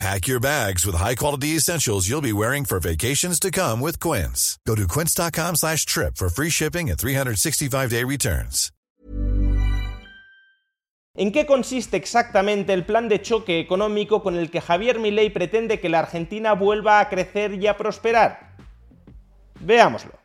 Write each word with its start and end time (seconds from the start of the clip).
Pack 0.00 0.26
your 0.26 0.40
bags 0.40 0.84
with 0.84 0.96
high-quality 0.96 1.56
essentials 1.56 2.08
you'll 2.08 2.20
be 2.20 2.32
wearing 2.32 2.64
for 2.64 2.80
vacations 2.80 3.38
to 3.40 3.50
come 3.50 3.80
with 3.80 4.00
Quince. 4.00 4.58
Go 4.66 4.74
to 4.74 4.86
quince.com 4.88 5.56
slash 5.56 5.86
trip 5.86 6.16
for 6.16 6.28
free 6.28 6.50
shipping 6.50 6.90
and 6.90 6.98
365-day 6.98 8.04
returns. 8.04 8.70
¿En 11.16 11.30
qué 11.30 11.46
consiste 11.46 11.96
exactamente 11.96 12.72
el 12.72 12.84
plan 12.84 13.08
de 13.08 13.22
choque 13.22 13.60
económico 13.60 14.20
con 14.20 14.34
el 14.34 14.50
que 14.50 14.60
Javier 14.60 14.98
Milei 14.98 15.30
pretende 15.30 15.78
que 15.78 15.88
la 15.88 16.00
Argentina 16.00 16.54
vuelva 16.54 16.98
a 16.98 17.08
crecer 17.08 17.54
y 17.54 17.68
a 17.68 17.76
prosperar? 17.76 18.56
Veámoslo. 19.60 20.23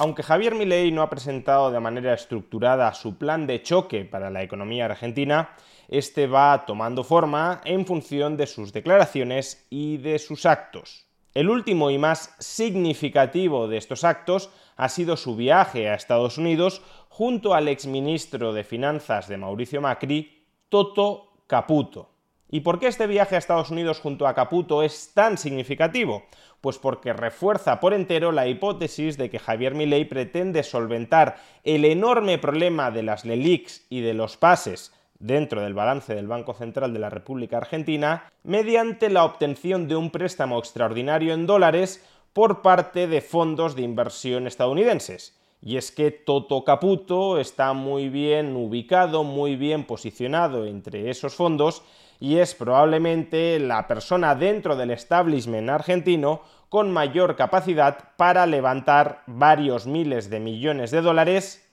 Aunque 0.00 0.22
Javier 0.22 0.54
Milei 0.54 0.90
no 0.92 1.02
ha 1.02 1.10
presentado 1.10 1.70
de 1.70 1.78
manera 1.78 2.14
estructurada 2.14 2.94
su 2.94 3.18
plan 3.18 3.46
de 3.46 3.62
choque 3.62 4.06
para 4.06 4.30
la 4.30 4.42
economía 4.42 4.86
argentina, 4.86 5.50
este 5.88 6.26
va 6.26 6.64
tomando 6.64 7.04
forma 7.04 7.60
en 7.66 7.84
función 7.84 8.38
de 8.38 8.46
sus 8.46 8.72
declaraciones 8.72 9.66
y 9.68 9.98
de 9.98 10.18
sus 10.18 10.46
actos. 10.46 11.06
El 11.34 11.50
último 11.50 11.90
y 11.90 11.98
más 11.98 12.34
significativo 12.38 13.68
de 13.68 13.76
estos 13.76 14.02
actos 14.02 14.48
ha 14.74 14.88
sido 14.88 15.18
su 15.18 15.36
viaje 15.36 15.90
a 15.90 15.96
Estados 15.96 16.38
Unidos 16.38 16.80
junto 17.10 17.52
al 17.52 17.68
exministro 17.68 18.54
de 18.54 18.64
Finanzas 18.64 19.28
de 19.28 19.36
Mauricio 19.36 19.82
Macri, 19.82 20.46
Toto 20.70 21.44
Caputo. 21.46 22.09
¿Y 22.52 22.60
por 22.60 22.80
qué 22.80 22.88
este 22.88 23.06
viaje 23.06 23.36
a 23.36 23.38
Estados 23.38 23.70
Unidos 23.70 24.00
junto 24.00 24.26
a 24.26 24.34
Caputo 24.34 24.82
es 24.82 25.12
tan 25.14 25.38
significativo? 25.38 26.24
Pues 26.60 26.78
porque 26.78 27.12
refuerza 27.12 27.78
por 27.78 27.94
entero 27.94 28.32
la 28.32 28.48
hipótesis 28.48 29.16
de 29.16 29.30
que 29.30 29.38
Javier 29.38 29.76
Milei 29.76 30.04
pretende 30.04 30.64
solventar 30.64 31.36
el 31.62 31.84
enorme 31.84 32.38
problema 32.38 32.90
de 32.90 33.04
las 33.04 33.24
LELIX 33.24 33.86
y 33.88 34.00
de 34.00 34.14
los 34.14 34.36
pases 34.36 34.92
dentro 35.20 35.60
del 35.60 35.74
balance 35.74 36.14
del 36.14 36.26
Banco 36.26 36.52
Central 36.54 36.92
de 36.92 36.98
la 36.98 37.10
República 37.10 37.58
Argentina 37.58 38.24
mediante 38.42 39.10
la 39.10 39.24
obtención 39.24 39.86
de 39.86 39.94
un 39.94 40.10
préstamo 40.10 40.58
extraordinario 40.58 41.34
en 41.34 41.46
dólares 41.46 42.04
por 42.32 42.62
parte 42.62 43.06
de 43.06 43.20
fondos 43.20 43.76
de 43.76 43.82
inversión 43.82 44.48
estadounidenses. 44.48 45.39
Y 45.62 45.76
es 45.76 45.92
que 45.92 46.10
Toto 46.10 46.64
Caputo 46.64 47.38
está 47.38 47.72
muy 47.72 48.08
bien 48.08 48.56
ubicado, 48.56 49.24
muy 49.24 49.56
bien 49.56 49.84
posicionado 49.84 50.66
entre 50.66 51.10
esos 51.10 51.34
fondos 51.34 51.82
y 52.18 52.36
es 52.36 52.54
probablemente 52.54 53.58
la 53.58 53.86
persona 53.86 54.34
dentro 54.34 54.76
del 54.76 54.90
establishment 54.90 55.68
argentino 55.70 56.42
con 56.68 56.92
mayor 56.92 57.34
capacidad 57.34 58.10
para 58.16 58.46
levantar 58.46 59.22
varios 59.26 59.86
miles 59.86 60.30
de 60.30 60.40
millones 60.40 60.90
de 60.90 61.02
dólares 61.02 61.68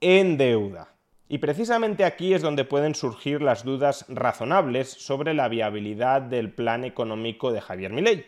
en 0.00 0.36
deuda. 0.36 0.94
Y 1.28 1.38
precisamente 1.38 2.04
aquí 2.04 2.34
es 2.34 2.42
donde 2.42 2.66
pueden 2.66 2.94
surgir 2.94 3.40
las 3.40 3.64
dudas 3.64 4.04
razonables 4.08 4.90
sobre 4.90 5.32
la 5.32 5.48
viabilidad 5.48 6.20
del 6.20 6.52
plan 6.52 6.84
económico 6.84 7.52
de 7.52 7.62
Javier 7.62 7.92
Milei. 7.92 8.26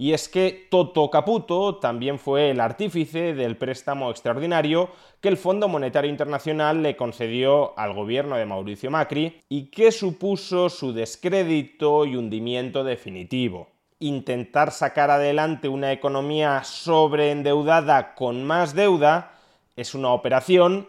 Y 0.00 0.12
es 0.12 0.28
que 0.28 0.68
Toto 0.70 1.10
Caputo 1.10 1.78
también 1.78 2.20
fue 2.20 2.50
el 2.50 2.60
artífice 2.60 3.34
del 3.34 3.56
préstamo 3.56 4.10
extraordinario 4.10 4.90
que 5.20 5.28
el 5.28 5.36
Fondo 5.36 5.66
Monetario 5.66 6.08
Internacional 6.08 6.84
le 6.84 6.96
concedió 6.96 7.76
al 7.76 7.94
gobierno 7.94 8.36
de 8.36 8.46
Mauricio 8.46 8.92
Macri 8.92 9.42
y 9.48 9.64
que 9.72 9.90
supuso 9.90 10.68
su 10.68 10.92
descrédito 10.92 12.04
y 12.06 12.14
hundimiento 12.14 12.84
definitivo. 12.84 13.70
Intentar 13.98 14.70
sacar 14.70 15.10
adelante 15.10 15.68
una 15.68 15.90
economía 15.90 16.62
sobreendeudada 16.62 18.14
con 18.14 18.44
más 18.44 18.76
deuda 18.76 19.32
es 19.74 19.96
una 19.96 20.10
operación 20.10 20.88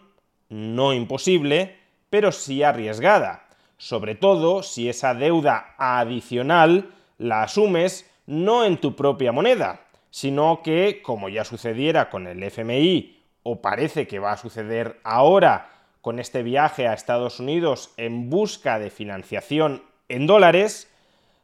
no 0.50 0.94
imposible, 0.94 1.78
pero 2.12 2.32
sí 2.32 2.62
arriesgada, 2.62 3.48
sobre 3.78 4.14
todo 4.14 4.62
si 4.62 4.88
esa 4.88 5.16
deuda 5.16 5.74
adicional 5.80 6.92
la 7.18 7.42
asumes 7.42 8.09
no 8.30 8.64
en 8.64 8.78
tu 8.78 8.96
propia 8.96 9.32
moneda, 9.32 9.82
sino 10.12 10.62
que, 10.64 11.02
como 11.02 11.30
ya 11.30 11.44
sucediera 11.44 12.12
con 12.12 12.28
el 12.28 12.44
FMI, 12.44 13.18
o 13.42 13.60
parece 13.60 14.06
que 14.06 14.20
va 14.20 14.34
a 14.34 14.38
suceder 14.38 15.00
ahora 15.04 15.72
con 16.02 16.20
este 16.20 16.44
viaje 16.44 16.88
a 16.88 16.94
Estados 16.94 17.40
Unidos 17.40 17.92
en 17.98 18.30
busca 18.30 18.78
de 18.78 18.92
financiación 18.92 19.82
en 20.10 20.28
dólares, 20.28 20.94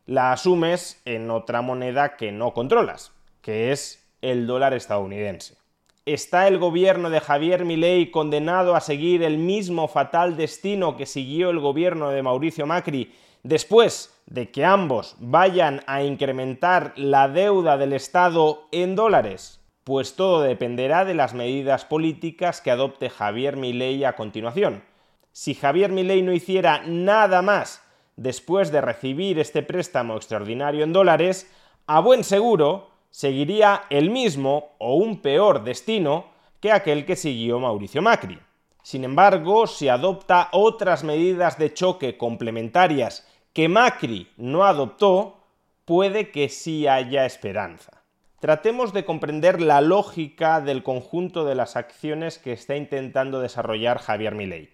la 0.05 0.31
asumes 0.31 1.01
en 1.05 1.31
otra 1.31 1.63
moneda 1.63 2.17
que 2.17 2.31
no 2.31 2.53
controlas, 2.53 3.11
que 3.41 3.71
es 3.71 4.07
el 4.21 4.45
dólar 4.45 4.75
estadounidense. 4.75 5.57
¿Está 6.05 6.47
el 6.47 6.59
gobierno 6.59 7.09
de 7.09 7.19
Javier 7.19 7.65
Milei 7.65 8.11
condenado 8.11 8.75
a 8.75 8.79
seguir 8.81 9.23
el 9.23 9.39
mismo 9.39 9.87
fatal 9.87 10.37
destino 10.37 10.97
que 10.97 11.07
siguió 11.07 11.49
el 11.49 11.59
gobierno 11.59 12.11
de 12.11 12.21
Mauricio 12.21 12.67
Macri 12.67 13.11
después 13.45 14.11
de 14.25 14.49
que 14.49 14.65
ambos 14.65 15.15
vayan 15.19 15.83
a 15.85 16.01
incrementar 16.01 16.93
la 16.95 17.27
deuda 17.27 17.77
del 17.77 17.93
Estado 17.93 18.67
en 18.71 18.95
dólares? 18.95 19.61
Pues 19.83 20.15
todo 20.15 20.41
dependerá 20.41 21.05
de 21.05 21.13
las 21.13 21.35
medidas 21.35 21.85
políticas 21.85 22.59
que 22.59 22.71
adopte 22.71 23.11
Javier 23.11 23.55
Milei 23.55 24.03
a 24.03 24.15
continuación. 24.15 24.83
Si 25.31 25.53
Javier 25.53 25.91
Milei 25.91 26.23
no 26.23 26.33
hiciera 26.33 26.81
nada 26.87 27.43
más 27.43 27.83
después 28.15 28.71
de 28.71 28.81
recibir 28.81 29.37
este 29.37 29.61
préstamo 29.61 30.15
extraordinario 30.15 30.83
en 30.83 30.93
dólares, 30.93 31.51
a 31.85 31.99
buen 31.99 32.23
seguro 32.23 32.89
seguiría 33.11 33.83
el 33.91 34.09
mismo 34.09 34.75
o 34.79 34.95
un 34.95 35.21
peor 35.21 35.63
destino 35.63 36.25
que 36.59 36.71
aquel 36.71 37.05
que 37.05 37.15
siguió 37.15 37.59
Mauricio 37.59 38.01
Macri. 38.01 38.39
Sin 38.81 39.03
embargo, 39.03 39.67
si 39.67 39.87
adopta 39.87 40.49
otras 40.51 41.03
medidas 41.03 41.59
de 41.59 41.73
choque 41.73 42.17
complementarias 42.17 43.27
que 43.55 43.69
Macri 43.69 44.27
no 44.35 44.65
adoptó, 44.65 45.37
puede 45.85 46.29
que 46.29 46.49
sí 46.49 46.87
haya 46.87 47.25
esperanza. 47.25 48.03
Tratemos 48.41 48.91
de 48.91 49.05
comprender 49.05 49.61
la 49.61 49.79
lógica 49.79 50.59
del 50.59 50.83
conjunto 50.83 51.45
de 51.45 51.55
las 51.55 51.77
acciones 51.77 52.37
que 52.37 52.51
está 52.51 52.75
intentando 52.75 53.39
desarrollar 53.39 53.99
Javier 53.99 54.35
Milei. 54.35 54.71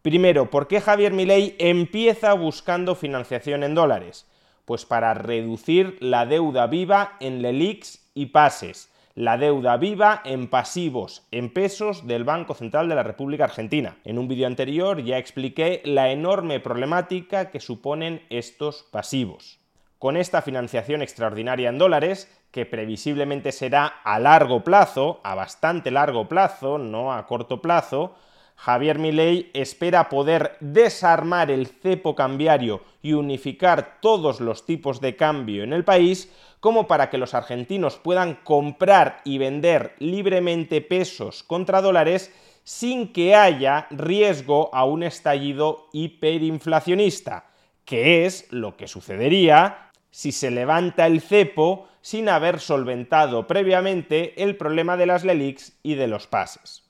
Primero, 0.00 0.48
¿por 0.48 0.66
qué 0.66 0.80
Javier 0.80 1.12
Milei 1.12 1.56
empieza 1.58 2.32
buscando 2.32 2.94
financiación 2.94 3.64
en 3.64 3.74
dólares? 3.74 4.26
Pues 4.64 4.86
para 4.86 5.12
reducir 5.12 5.98
la 6.00 6.24
deuda 6.24 6.66
viva 6.68 7.18
en 7.20 7.42
LELIX 7.42 8.12
y 8.14 8.26
pases, 8.26 8.90
la 9.14 9.36
deuda 9.36 9.76
viva 9.76 10.22
en 10.24 10.48
pasivos, 10.48 11.26
en 11.30 11.52
pesos 11.52 12.06
del 12.06 12.24
Banco 12.24 12.54
Central 12.54 12.88
de 12.88 12.94
la 12.94 13.02
República 13.02 13.44
Argentina. 13.44 13.96
En 14.04 14.18
un 14.18 14.28
vídeo 14.28 14.46
anterior 14.46 15.02
ya 15.02 15.18
expliqué 15.18 15.82
la 15.84 16.10
enorme 16.10 16.60
problemática 16.60 17.50
que 17.50 17.60
suponen 17.60 18.22
estos 18.30 18.84
pasivos. 18.84 19.60
Con 19.98 20.16
esta 20.16 20.42
financiación 20.42 21.02
extraordinaria 21.02 21.68
en 21.68 21.78
dólares, 21.78 22.30
que 22.50 22.66
previsiblemente 22.66 23.52
será 23.52 23.86
a 23.86 24.18
largo 24.18 24.64
plazo, 24.64 25.20
a 25.24 25.34
bastante 25.34 25.90
largo 25.90 26.28
plazo, 26.28 26.78
no 26.78 27.12
a 27.12 27.26
corto 27.26 27.62
plazo, 27.62 28.14
Javier 28.62 29.00
Milei 29.00 29.50
espera 29.54 30.08
poder 30.08 30.56
desarmar 30.60 31.50
el 31.50 31.66
cepo 31.66 32.14
cambiario 32.14 32.84
y 33.02 33.12
unificar 33.12 33.98
todos 34.00 34.40
los 34.40 34.66
tipos 34.66 35.00
de 35.00 35.16
cambio 35.16 35.64
en 35.64 35.72
el 35.72 35.82
país 35.82 36.30
como 36.60 36.86
para 36.86 37.10
que 37.10 37.18
los 37.18 37.34
argentinos 37.34 37.96
puedan 37.96 38.36
comprar 38.44 39.20
y 39.24 39.38
vender 39.38 39.96
libremente 39.98 40.80
pesos 40.80 41.42
contra 41.42 41.82
dólares 41.82 42.32
sin 42.62 43.12
que 43.12 43.34
haya 43.34 43.88
riesgo 43.90 44.72
a 44.72 44.84
un 44.84 45.02
estallido 45.02 45.88
hiperinflacionista, 45.92 47.50
que 47.84 48.26
es 48.26 48.46
lo 48.52 48.76
que 48.76 48.86
sucedería 48.86 49.90
si 50.12 50.30
se 50.30 50.52
levanta 50.52 51.06
el 51.06 51.20
cepo 51.20 51.88
sin 52.00 52.28
haber 52.28 52.60
solventado 52.60 53.48
previamente 53.48 54.40
el 54.40 54.56
problema 54.56 54.96
de 54.96 55.06
las 55.06 55.24
LELIX 55.24 55.80
y 55.82 55.96
de 55.96 56.06
los 56.06 56.28
pases. 56.28 56.81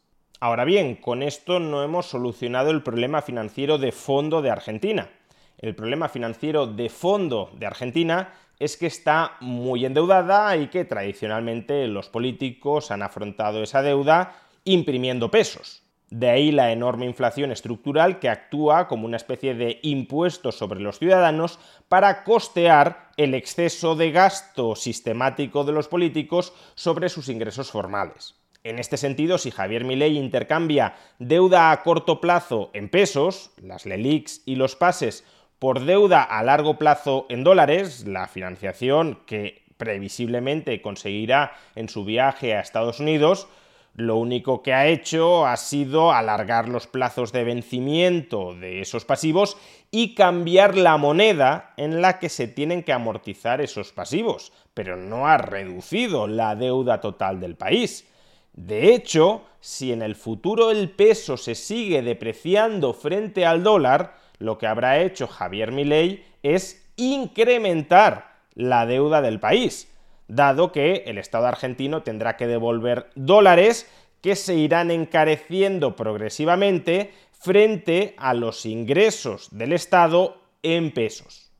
Ahora 0.42 0.64
bien, 0.64 0.96
con 0.96 1.22
esto 1.22 1.60
no 1.60 1.84
hemos 1.84 2.06
solucionado 2.06 2.72
el 2.72 2.82
problema 2.82 3.22
financiero 3.22 3.78
de 3.78 3.92
fondo 3.92 4.42
de 4.42 4.50
Argentina. 4.50 5.08
El 5.56 5.76
problema 5.76 6.08
financiero 6.08 6.66
de 6.66 6.88
fondo 6.88 7.52
de 7.54 7.64
Argentina 7.64 8.34
es 8.58 8.76
que 8.76 8.88
está 8.88 9.36
muy 9.38 9.86
endeudada 9.86 10.56
y 10.56 10.66
que 10.66 10.84
tradicionalmente 10.84 11.86
los 11.86 12.08
políticos 12.08 12.90
han 12.90 13.04
afrontado 13.04 13.62
esa 13.62 13.82
deuda 13.82 14.34
imprimiendo 14.64 15.30
pesos. 15.30 15.84
De 16.10 16.28
ahí 16.28 16.50
la 16.50 16.72
enorme 16.72 17.06
inflación 17.06 17.52
estructural 17.52 18.18
que 18.18 18.28
actúa 18.28 18.88
como 18.88 19.06
una 19.06 19.18
especie 19.18 19.54
de 19.54 19.78
impuesto 19.82 20.50
sobre 20.50 20.80
los 20.80 20.98
ciudadanos 20.98 21.60
para 21.88 22.24
costear 22.24 23.12
el 23.16 23.34
exceso 23.34 23.94
de 23.94 24.10
gasto 24.10 24.74
sistemático 24.74 25.62
de 25.62 25.70
los 25.70 25.86
políticos 25.86 26.52
sobre 26.74 27.10
sus 27.10 27.28
ingresos 27.28 27.70
formales. 27.70 28.41
En 28.64 28.78
este 28.78 28.96
sentido, 28.96 29.38
si 29.38 29.50
Javier 29.50 29.84
Milei 29.84 30.16
intercambia 30.16 30.94
deuda 31.18 31.72
a 31.72 31.82
corto 31.82 32.20
plazo 32.20 32.70
en 32.74 32.88
pesos, 32.88 33.50
las 33.60 33.86
LELIX 33.86 34.42
y 34.46 34.54
los 34.54 34.76
pases, 34.76 35.24
por 35.58 35.80
deuda 35.80 36.22
a 36.22 36.44
largo 36.44 36.78
plazo 36.78 37.26
en 37.28 37.42
dólares, 37.42 38.06
la 38.06 38.28
financiación 38.28 39.18
que 39.26 39.64
previsiblemente 39.78 40.80
conseguirá 40.80 41.54
en 41.74 41.88
su 41.88 42.04
viaje 42.04 42.54
a 42.54 42.60
Estados 42.60 43.00
Unidos, 43.00 43.48
lo 43.94 44.16
único 44.16 44.62
que 44.62 44.72
ha 44.72 44.86
hecho 44.86 45.44
ha 45.44 45.56
sido 45.56 46.12
alargar 46.12 46.68
los 46.68 46.86
plazos 46.86 47.32
de 47.32 47.42
vencimiento 47.42 48.54
de 48.54 48.80
esos 48.80 49.04
pasivos 49.04 49.56
y 49.90 50.14
cambiar 50.14 50.76
la 50.76 50.96
moneda 50.98 51.74
en 51.76 52.00
la 52.00 52.20
que 52.20 52.28
se 52.28 52.46
tienen 52.46 52.84
que 52.84 52.92
amortizar 52.92 53.60
esos 53.60 53.92
pasivos, 53.92 54.52
pero 54.72 54.96
no 54.96 55.26
ha 55.26 55.36
reducido 55.36 56.28
la 56.28 56.54
deuda 56.54 57.00
total 57.00 57.40
del 57.40 57.56
país. 57.56 58.06
De 58.52 58.94
hecho, 58.94 59.42
si 59.60 59.92
en 59.92 60.02
el 60.02 60.14
futuro 60.14 60.70
el 60.70 60.90
peso 60.90 61.36
se 61.36 61.54
sigue 61.54 62.02
depreciando 62.02 62.92
frente 62.92 63.46
al 63.46 63.62
dólar, 63.62 64.16
lo 64.38 64.58
que 64.58 64.66
habrá 64.66 65.00
hecho 65.00 65.26
Javier 65.26 65.72
Milei 65.72 66.24
es 66.42 66.84
incrementar 66.96 68.32
la 68.54 68.86
deuda 68.86 69.22
del 69.22 69.40
país, 69.40 69.88
dado 70.28 70.72
que 70.72 71.04
el 71.06 71.18
Estado 71.18 71.46
argentino 71.46 72.02
tendrá 72.02 72.36
que 72.36 72.46
devolver 72.46 73.10
dólares 73.14 73.90
que 74.20 74.36
se 74.36 74.54
irán 74.54 74.90
encareciendo 74.90 75.96
progresivamente 75.96 77.12
frente 77.32 78.14
a 78.18 78.34
los 78.34 78.66
ingresos 78.66 79.48
del 79.50 79.72
Estado 79.72 80.40
en 80.62 80.92
pesos. 80.92 81.50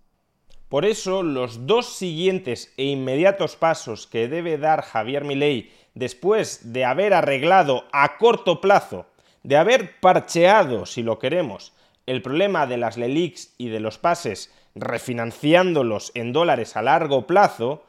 Por 0.69 0.85
eso, 0.87 1.23
los 1.23 1.67
dos 1.67 1.97
siguientes 1.97 2.73
e 2.77 2.85
inmediatos 2.85 3.57
pasos 3.57 4.07
que 4.07 4.29
debe 4.29 4.57
dar 4.57 4.83
Javier 4.83 5.25
Milei 5.25 5.71
después 5.95 6.73
de 6.73 6.85
haber 6.85 7.15
arreglado 7.15 7.85
a 7.93 8.19
corto 8.19 8.61
plazo, 8.61 9.07
de 9.43 9.57
haber 9.57 10.01
parcheado, 10.01 10.87
si 10.87 11.03
lo 11.03 11.19
queremos, 11.19 11.73
el 12.07 12.23
problema 12.23 12.67
de 12.67 12.77
las 12.77 12.97
LELIX 12.97 13.55
y 13.59 13.69
de 13.69 13.81
los 13.81 13.99
pases 13.99 14.53
refinanciándolos 14.75 16.13
en 16.15 16.33
dólares 16.33 16.77
a 16.77 16.83
largo 16.83 17.27
plazo, 17.27 17.85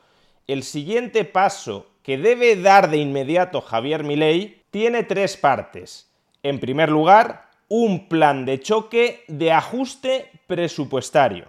el 0.48 0.64
siguiente 0.64 1.24
paso 1.24 1.88
que 2.04 2.18
debe 2.18 2.56
dar 2.58 2.90
de 2.90 2.98
inmediato 2.98 3.62
Javier 3.62 4.04
Milei 4.04 4.62
tiene 4.72 5.04
tres 5.04 5.38
partes. 5.38 6.12
En 6.44 6.60
primer 6.60 6.90
lugar, 6.90 7.50
un 7.70 8.10
plan 8.10 8.46
de 8.46 8.60
choque 8.60 9.24
de 9.28 9.52
ajuste 9.52 10.30
presupuestario. 10.48 11.46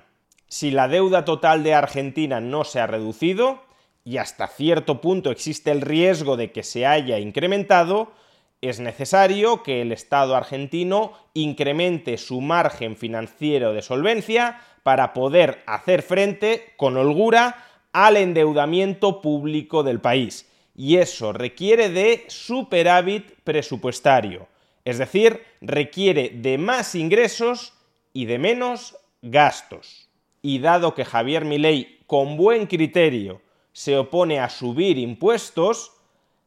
Si 0.47 0.71
la 0.71 0.87
deuda 0.87 1.25
total 1.25 1.65
de 1.65 1.75
Argentina 1.75 2.41
no 2.41 2.63
se 2.63 2.79
ha 2.79 2.87
reducido, 2.87 3.65
y 4.05 4.19
hasta 4.19 4.47
cierto 4.47 5.01
punto 5.01 5.31
existe 5.31 5.71
el 5.71 5.81
riesgo 5.81 6.37
de 6.37 6.53
que 6.53 6.63
se 6.63 6.87
haya 6.87 7.19
incrementado, 7.19 8.13
es 8.61 8.81
necesario 8.81 9.63
que 9.63 9.83
el 9.83 9.93
Estado 9.93 10.37
argentino 10.37 11.13
incremente 11.33 12.19
su 12.19 12.41
margen 12.41 12.97
financiero 12.97 13.73
de 13.73 13.83
solvencia 13.83 14.61
para 14.83 15.15
poder 15.15 15.63
hacer 15.67 16.03
frente 16.03 16.75
con 16.77 16.97
holgura 16.97 17.67
al 17.93 18.17
endeudamiento 18.17 19.23
público 19.23 19.83
del 19.83 20.01
país. 20.01 20.51
Y 20.77 20.97
eso 20.97 21.33
requiere 21.33 21.89
de 21.89 22.25
superávit 22.29 23.33
presupuestario, 23.45 24.49
es 24.85 24.99
decir, 24.99 25.43
requiere 25.61 26.31
de 26.31 26.59
más 26.59 26.95
ingresos 26.95 27.75
y 28.13 28.27
de 28.27 28.39
menos 28.39 28.97
gastos. 29.23 30.09
Y 30.43 30.59
dado 30.59 30.95
que 30.95 31.05
Javier 31.05 31.45
Milei, 31.45 32.01
con 32.07 32.37
buen 32.37 32.67
criterio, 32.67 33.41
se 33.75 33.99
opone 33.99 34.39
a 34.39 34.49
subir 34.49 34.97
impuestos, 34.97 35.93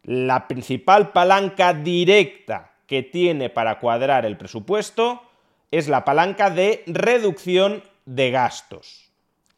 la 0.02 0.48
principal 0.48 1.12
palanca 1.12 1.74
directa 1.74 2.72
que 2.88 3.04
tiene 3.04 3.50
para 3.50 3.80
cuadrar 3.80 4.26
el 4.26 4.38
presupuesto 4.38 5.22
es 5.70 5.90
la 5.90 6.06
palanca 6.06 6.50
de 6.50 6.84
reducción 6.88 7.84
de 8.06 8.32
gastos. 8.32 9.12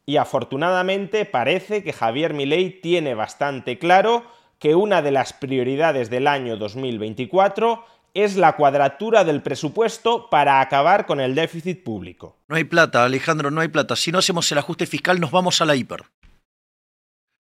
Y 0.08 0.18
afortunadamente 0.18 1.26
parece 1.26 1.84
que 1.84 1.94
Javier 1.94 2.34
Milei 2.34 2.82
tiene 2.82 3.14
bastante 3.14 3.78
claro 3.78 4.24
que 4.58 4.74
una 4.74 5.04
de 5.04 5.12
las 5.12 5.34
prioridades 5.34 6.10
del 6.10 6.26
año 6.26 6.58
2024 6.58 7.86
es 8.16 8.36
la 8.36 8.56
cuadratura 8.56 9.24
del 9.24 9.44
presupuesto 9.44 10.32
para 10.32 10.60
acabar 10.60 11.06
con 11.06 11.20
el 11.20 11.36
déficit 11.36 11.84
público. 11.84 12.36
No 12.48 12.56
hay 12.56 12.64
plata, 12.64 13.06
Alejandro, 13.06 13.52
no 13.52 13.62
hay 13.62 13.68
plata. 13.68 13.96
Si 13.96 14.12
no 14.12 14.18
hacemos 14.18 14.52
el 14.52 14.58
ajuste 14.58 14.88
fiscal 14.88 15.20
nos 15.20 15.30
vamos 15.30 15.62
a 15.62 15.66
la 15.66 15.76
hiper 15.76 16.06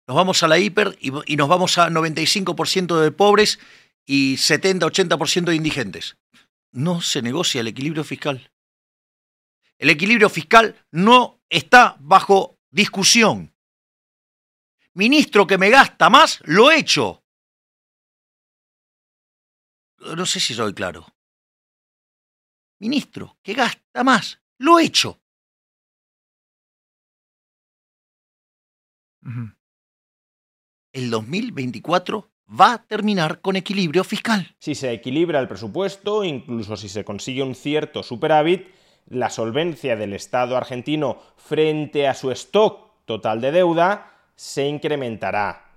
nos 0.08 0.16
vamos 0.16 0.42
a 0.42 0.48
la 0.48 0.58
hiper 0.58 0.98
y, 1.02 1.36
nos 1.36 1.50
vamos 1.50 1.78
a 1.78 1.90
95% 1.90 3.02
de 3.02 3.12
pobres 3.12 3.60
y 4.06 4.36
70-80% 4.36 5.46
de 5.46 5.56
indigentes. 5.56 6.18
No 6.72 7.02
se 7.02 7.22
negocia 7.22 7.62
el 7.62 7.68
equilibrio 7.68 8.06
fiscal. 8.06 8.52
El 9.78 9.90
equilibrio 9.90 10.30
fiscal 10.30 10.76
no 10.92 11.42
está 11.50 11.98
bajo 12.00 12.58
discusión. 12.72 13.54
Ministro 14.94 15.46
que 15.46 15.58
me 15.58 15.70
gasta 15.70 16.10
más, 16.10 16.40
lo 16.46 16.72
he 16.72 16.80
hecho. 16.80 17.24
No 20.00 20.26
sé 20.26 20.40
si 20.40 20.54
soy 20.54 20.74
claro. 20.74 21.06
Ministro 22.80 23.38
que 23.44 23.54
gasta 23.54 24.04
más, 24.04 24.40
lo 24.58 24.80
he 24.80 24.86
hecho 24.86 25.20
el 30.98 31.12
2024 31.12 32.28
va 32.60 32.74
a 32.74 32.84
terminar 32.88 33.42
con 33.42 33.56
equilibrio 33.56 34.04
fiscal. 34.04 34.56
Si 34.58 34.74
se 34.74 34.92
equilibra 34.92 35.40
el 35.40 35.48
presupuesto, 35.48 36.24
incluso 36.24 36.76
si 36.76 36.90
se 36.90 37.06
consigue 37.06 37.44
un 37.44 37.54
cierto 37.54 38.02
superávit, 38.02 38.70
la 39.08 39.30
solvencia 39.30 39.96
del 39.96 40.14
Estado 40.14 40.58
argentino 40.58 41.20
frente 41.36 42.08
a 42.08 42.16
su 42.16 42.32
stock 42.32 43.06
total 43.06 43.42
de 43.42 43.52
deuda 43.52 44.12
se 44.36 44.68
incrementará. 44.68 45.68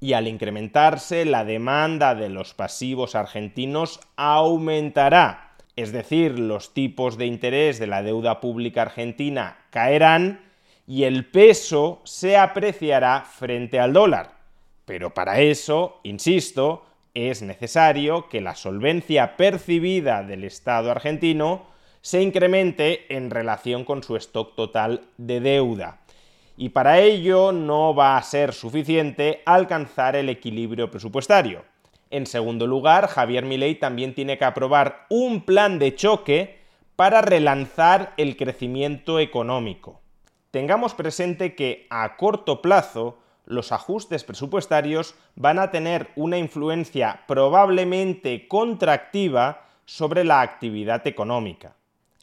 Y 0.00 0.14
al 0.14 0.26
incrementarse, 0.26 1.26
la 1.26 1.44
demanda 1.44 2.14
de 2.14 2.30
los 2.30 2.54
pasivos 2.54 3.14
argentinos 3.14 4.00
aumentará. 4.16 5.54
Es 5.76 5.92
decir, 5.92 6.38
los 6.38 6.72
tipos 6.72 7.18
de 7.18 7.26
interés 7.26 7.78
de 7.78 7.88
la 7.88 8.02
deuda 8.02 8.40
pública 8.40 8.82
argentina 8.82 9.58
caerán 9.68 10.40
y 10.86 11.04
el 11.04 11.26
peso 11.26 12.00
se 12.04 12.38
apreciará 12.38 13.20
frente 13.20 13.78
al 13.78 13.92
dólar. 13.92 14.41
Pero 14.84 15.14
para 15.14 15.40
eso, 15.40 16.00
insisto, 16.02 16.84
es 17.14 17.42
necesario 17.42 18.28
que 18.28 18.40
la 18.40 18.54
solvencia 18.54 19.36
percibida 19.36 20.22
del 20.22 20.44
Estado 20.44 20.90
argentino 20.90 21.66
se 22.00 22.20
incremente 22.20 23.14
en 23.14 23.30
relación 23.30 23.84
con 23.84 24.02
su 24.02 24.16
stock 24.16 24.56
total 24.56 25.02
de 25.18 25.40
deuda. 25.40 26.00
Y 26.56 26.70
para 26.70 27.00
ello 27.00 27.52
no 27.52 27.94
va 27.94 28.16
a 28.16 28.22
ser 28.22 28.52
suficiente 28.52 29.42
alcanzar 29.46 30.16
el 30.16 30.28
equilibrio 30.28 30.90
presupuestario. 30.90 31.64
En 32.10 32.26
segundo 32.26 32.66
lugar, 32.66 33.06
Javier 33.06 33.44
Milei 33.44 33.76
también 33.76 34.14
tiene 34.14 34.36
que 34.36 34.44
aprobar 34.44 35.06
un 35.08 35.42
plan 35.42 35.78
de 35.78 35.94
choque 35.94 36.58
para 36.96 37.22
relanzar 37.22 38.12
el 38.16 38.36
crecimiento 38.36 39.18
económico. 39.18 40.00
Tengamos 40.50 40.92
presente 40.94 41.54
que 41.54 41.86
a 41.88 42.16
corto 42.16 42.60
plazo 42.60 43.21
los 43.46 43.72
ajustes 43.72 44.24
presupuestarios 44.24 45.14
van 45.34 45.58
a 45.58 45.70
tener 45.70 46.10
una 46.16 46.38
influencia 46.38 47.22
probablemente 47.26 48.46
contractiva 48.48 49.66
sobre 49.84 50.24
la 50.24 50.40
actividad 50.40 51.06
económica. 51.06 51.74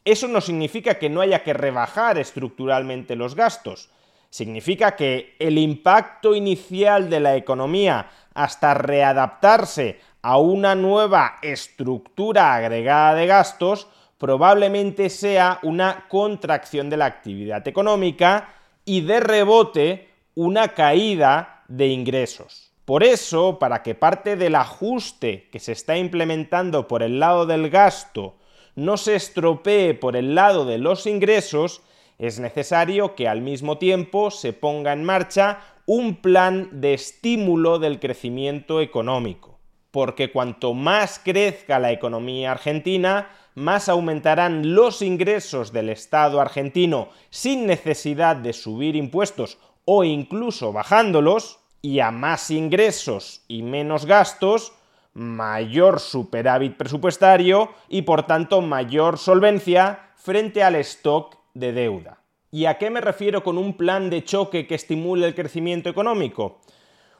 Eso 0.04 0.28
no 0.28 0.40
significa 0.40 0.94
que 0.94 1.10
no 1.10 1.20
haya 1.20 1.42
que 1.42 1.52
rebajar 1.52 2.18
estructuralmente 2.18 3.16
los 3.16 3.34
gastos, 3.34 3.90
significa 4.30 4.96
que 4.96 5.36
el 5.38 5.58
impacto 5.58 6.34
inicial 6.34 7.10
de 7.10 7.20
la 7.20 7.36
economía 7.36 8.08
hasta 8.32 8.74
readaptarse 8.74 10.00
a 10.22 10.38
una 10.38 10.74
nueva 10.74 11.38
estructura 11.42 12.54
agregada 12.54 13.14
de 13.14 13.26
gastos 13.26 13.88
probablemente 14.18 15.10
sea 15.10 15.58
una 15.62 16.06
contracción 16.08 16.90
de 16.90 16.96
la 16.96 17.06
actividad 17.06 17.66
económica 17.66 18.54
y 18.84 19.00
de 19.00 19.20
rebote 19.20 20.09
una 20.42 20.68
caída 20.68 21.64
de 21.68 21.88
ingresos. 21.88 22.72
Por 22.86 23.04
eso, 23.04 23.58
para 23.58 23.82
que 23.82 23.94
parte 23.94 24.36
del 24.36 24.54
ajuste 24.54 25.50
que 25.52 25.60
se 25.60 25.72
está 25.72 25.98
implementando 25.98 26.88
por 26.88 27.02
el 27.02 27.20
lado 27.20 27.44
del 27.44 27.68
gasto 27.68 28.38
no 28.74 28.96
se 28.96 29.16
estropee 29.16 29.92
por 29.92 30.16
el 30.16 30.34
lado 30.34 30.64
de 30.64 30.78
los 30.78 31.06
ingresos, 31.06 31.82
es 32.18 32.40
necesario 32.40 33.14
que 33.16 33.28
al 33.28 33.42
mismo 33.42 33.76
tiempo 33.76 34.30
se 34.30 34.54
ponga 34.54 34.94
en 34.94 35.04
marcha 35.04 35.60
un 35.84 36.16
plan 36.16 36.70
de 36.72 36.94
estímulo 36.94 37.78
del 37.78 38.00
crecimiento 38.00 38.80
económico. 38.80 39.58
Porque 39.90 40.32
cuanto 40.32 40.72
más 40.72 41.20
crezca 41.22 41.78
la 41.78 41.92
economía 41.92 42.52
argentina, 42.52 43.28
más 43.54 43.90
aumentarán 43.90 44.74
los 44.74 45.02
ingresos 45.02 45.70
del 45.70 45.90
Estado 45.90 46.40
argentino 46.40 47.10
sin 47.28 47.66
necesidad 47.66 48.36
de 48.36 48.54
subir 48.54 48.96
impuestos 48.96 49.58
o 49.92 50.04
incluso 50.04 50.72
bajándolos, 50.72 51.58
y 51.82 51.98
a 51.98 52.12
más 52.12 52.52
ingresos 52.52 53.42
y 53.48 53.64
menos 53.64 54.06
gastos, 54.06 54.72
mayor 55.14 55.98
superávit 55.98 56.76
presupuestario 56.76 57.70
y 57.88 58.02
por 58.02 58.22
tanto 58.22 58.60
mayor 58.60 59.18
solvencia 59.18 60.12
frente 60.14 60.62
al 60.62 60.76
stock 60.76 61.38
de 61.54 61.72
deuda. 61.72 62.20
¿Y 62.52 62.66
a 62.66 62.78
qué 62.78 62.88
me 62.88 63.00
refiero 63.00 63.42
con 63.42 63.58
un 63.58 63.76
plan 63.76 64.10
de 64.10 64.22
choque 64.22 64.68
que 64.68 64.76
estimule 64.76 65.26
el 65.26 65.34
crecimiento 65.34 65.90
económico? 65.90 66.60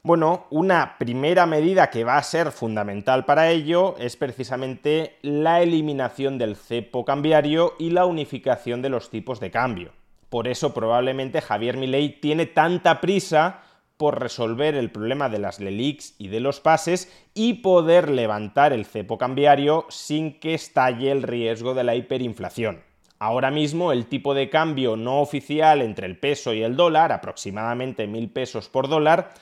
Bueno, 0.05 0.47
una 0.51 0.97
primera 0.97 1.47
medida 1.47 1.91
que 1.91 2.05
va 2.05 2.19
a 2.19 2.23
ser 2.23 2.53
fundamental 2.53 3.25
para 3.25 3.51
ello 3.51 3.97
es 3.99 4.15
precisamente 4.15 5.19
la 5.23 5.61
eliminación 5.61 6.39
del 6.39 6.55
cepo 6.55 7.05
cambiario 7.05 7.75
y 7.81 7.91
la 7.91 8.07
unificación 8.07 8.81
de 8.81 8.91
los 8.91 9.11
tipos 9.11 9.41
de 9.41 9.51
cambio. 9.51 10.00
Por 10.31 10.49
eso 10.49 10.73
probablemente 10.73 11.43
Javier 11.43 11.77
Milei 11.77 12.21
tiene 12.21 12.47
tanta 12.47 13.01
prisa 13.01 13.63
por 13.97 14.19
resolver 14.19 14.77
el 14.77 14.91
problema 14.91 15.29
de 15.29 15.41
las 15.41 15.61
LELIX 15.61 16.15
y 16.19 16.29
de 16.29 16.41
los 16.41 16.61
pases 16.61 17.13
y 17.35 17.55
poder 17.55 18.09
levantar 18.09 18.73
el 18.73 18.87
cepo 18.87 19.19
cambiario 19.19 19.85
sin 19.91 20.41
que 20.41 20.55
estalle 20.55 21.11
el 21.11 21.23
riesgo 21.23 21.75
de 21.75 21.85
la 21.85 21.97
hiperinflación. 21.97 22.83
Ahora 23.19 23.51
mismo 23.51 23.93
el 23.93 24.07
tipo 24.07 24.33
de 24.33 24.49
cambio 24.49 24.97
no 24.97 25.21
oficial 25.21 25.83
entre 25.83 26.07
el 26.07 26.19
peso 26.19 26.55
y 26.55 26.63
el 26.63 26.77
dólar, 26.77 27.13
aproximadamente 27.13 28.07
mil 28.07 28.31
pesos 28.31 28.71
por 28.71 28.89
dólar, 28.89 29.35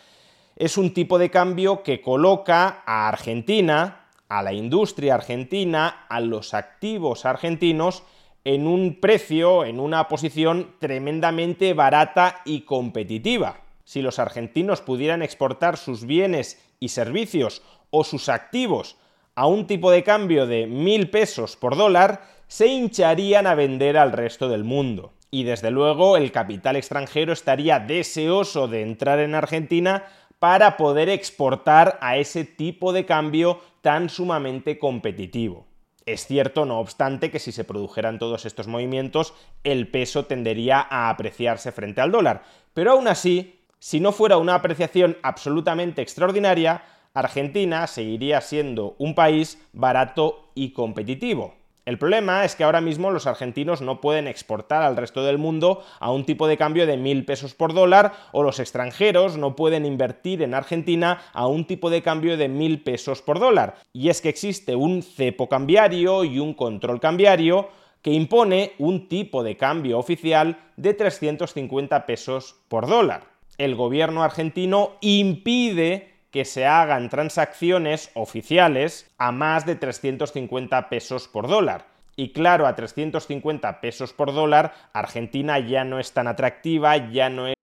es 0.57 0.76
un 0.76 0.92
tipo 0.92 1.18
de 1.18 1.30
cambio 1.30 1.85
que 1.85 2.00
coloca 2.00 2.83
a 2.85 3.07
Argentina, 3.07 4.09
a 4.28 4.42
la 4.42 4.52
industria 4.52 5.14
argentina, 5.14 6.07
a 6.09 6.21
los 6.21 6.52
activos 6.54 7.25
argentinos, 7.25 8.02
en 8.49 8.67
un 8.67 8.99
precio, 8.99 9.67
en 9.67 9.78
una 9.78 10.09
posición 10.09 10.71
tremendamente 10.78 11.75
barata 11.75 12.40
y 12.47 12.62
competitiva. 12.62 13.61
Si 13.85 14.00
los 14.00 14.19
argentinos 14.19 14.81
pudieran 14.81 15.21
exportar 15.21 15.76
sus 15.76 16.07
bienes 16.07 16.59
y 16.81 16.88
servicios 16.88 17.61
o 17.90 18.05
sus 18.05 18.31
activos 18.31 18.97
a 19.35 19.47
un 19.47 19.67
tipo 19.67 19.90
de 19.90 20.02
cambio 20.02 20.47
de 20.47 20.67
mil 20.67 21.11
pesos 21.11 21.57
por 21.57 21.76
dólar, 21.76 22.23
se 22.47 22.69
hincharían 22.69 23.47
a 23.47 23.55
vender 23.55 23.99
al 23.99 24.12
resto 24.12 24.49
del 24.49 24.64
mundo. 24.64 25.12
Y 25.31 25.45
desde 25.45 25.71
luego 25.71 26.17
el 26.17 26.33
capital 26.33 26.76
extranjero 26.76 27.35
estaría 27.35 27.81
deseoso 27.81 28.67
de 28.67 28.81
entrar 28.81 29.19
en 29.19 29.35
Argentina 29.35 30.05
para 30.38 30.78
poder 30.78 31.11
exportar 31.11 31.99
a 32.00 32.17
ese 32.17 32.45
tipo 32.45 32.95
de 32.95 33.05
cambio 33.05 33.61
tan 33.83 34.09
sumamente 34.09 34.78
competitivo. 34.78 35.68
Es 36.09 36.27
cierto, 36.27 36.65
no 36.65 36.79
obstante, 36.81 37.31
que 37.31 37.38
si 37.38 37.53
se 37.53 37.65
produjeran 37.65 38.19
todos 38.19 38.47
estos 38.47 38.67
movimientos, 38.67 39.35
el 39.62 39.88
peso 39.88 40.25
tendería 40.25 40.87
a 40.88 41.11
apreciarse 41.11 41.71
frente 41.71 42.00
al 42.00 42.11
dólar. 42.11 42.45
Pero 42.73 42.93
aún 42.93 43.09
así, 43.09 43.61
si 43.79 44.00
no 44.00 44.12
fuera 44.12 44.38
una 44.38 44.55
apreciación 44.55 45.19
absolutamente 45.23 46.00
extraordinaria, 46.00 46.83
Argentina 47.12 47.87
seguiría 47.87 48.41
siendo 48.41 48.97
un 48.97 49.15
país 49.15 49.62
barato 49.75 50.50
y 50.55 50.73
competitivo. 50.73 51.58
El 51.88 51.97
problema 51.97 52.45
es 52.45 52.54
que 52.54 52.64
ahora 52.64 52.83
mismo 52.83 53.11
los 53.11 53.26
argentinos 53.26 53.80
no 53.80 54.02
pueden 54.02 54.28
exportar 54.28 54.83
al 54.83 54.95
resto 54.95 55.25
del 55.25 55.38
mundo 55.38 55.83
a 56.00 56.12
un 56.12 56.26
tipo 56.26 56.47
de 56.47 56.59
cambio 56.59 56.87
de 56.87 56.99
mil 56.99 57.25
pesos 57.25 57.54
por 57.54 57.73
dólar 57.73 58.12
o 58.33 58.42
los 58.42 58.61
extranjeros 58.61 59.38
no 59.38 59.57
pueden 59.57 59.87
invertir 59.87 60.42
en 60.42 60.52
Argentina 60.52 61.23
a 61.33 61.47
un 61.47 61.64
tipo 61.64 61.88
de 61.88 62.02
cambio 62.02 62.37
de 62.37 62.50
mil 62.50 62.83
pesos 62.83 63.23
por 63.23 63.40
dólar. 63.40 63.76
Y 63.95 64.11
es 64.11 64.21
que 64.21 64.28
existe 64.28 64.76
un 64.76 65.02
cepo 65.02 65.49
cambiario 65.49 66.25
y 66.25 66.38
un 66.40 66.52
control 66.52 67.00
cambiario 67.00 67.71
que 68.02 68.12
impone 68.12 68.75
un 68.76 69.09
tipo 69.09 69.42
de 69.42 69.57
cambio 69.57 69.99
oficial 69.99 70.59
de 70.76 70.92
350 70.92 72.04
pesos 72.04 72.57
por 72.68 72.87
dólar. 72.87 73.23
El 73.57 73.75
gobierno 73.76 74.23
argentino 74.23 74.99
impide 75.00 76.18
que 76.31 76.45
se 76.45 76.67
hagan 76.67 77.09
transacciones 77.09 78.11
oficiales 78.15 79.11
a 79.19 79.33
más 79.33 79.67
de 79.67 79.77
350 79.77 80.89
pesos 80.89 81.29
por 81.29 81.49
dólar. 81.49 81.87
Y 82.17 82.33
claro, 82.33 82.67
a 82.67 82.75
350 82.75 83.81
pesos 83.81 84.13
por 84.13 84.35
dólar, 84.35 84.75
Argentina 84.93 85.59
ya 85.59 85.85
no 85.85 86.01
es 86.01 86.13
tan 86.13 86.27
atractiva, 86.27 86.97
ya 87.11 87.29
no 87.29 87.47
es 87.47 87.55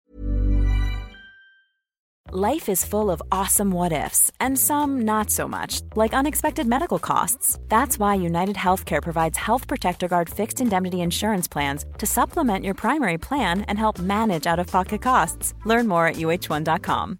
Life 2.32 2.68
is 2.68 2.84
full 2.84 3.12
of 3.12 3.22
awesome 3.32 3.72
what 3.72 3.94
ifs, 3.94 4.32
and 4.42 4.58
some 4.58 5.06
not 5.06 5.30
so 5.30 5.48
much, 5.48 5.82
like 5.96 6.14
unexpected 6.14 6.68
medical 6.68 7.00
costs. 7.00 7.60
That's 7.70 7.98
why 7.98 8.16
United 8.16 8.58
Healthcare 8.58 9.02
provides 9.02 9.38
Health 9.38 9.68
Protector 9.68 10.08
Guard 10.10 10.30
fixed 10.30 10.60
indemnity 10.60 11.02
insurance 11.02 11.48
plans 11.48 11.86
to 11.98 12.06
supplement 12.06 12.66
your 12.66 12.74
primary 12.74 13.18
plan 13.18 13.62
and 13.70 13.80
help 13.80 14.00
manage 14.00 14.48
out 14.48 14.60
of 14.60 14.68
pocket 14.68 15.02
costs. 15.02 15.54
Learn 15.66 15.88
more 15.88 16.08
at 16.08 16.16
uh1.com. 16.16 17.20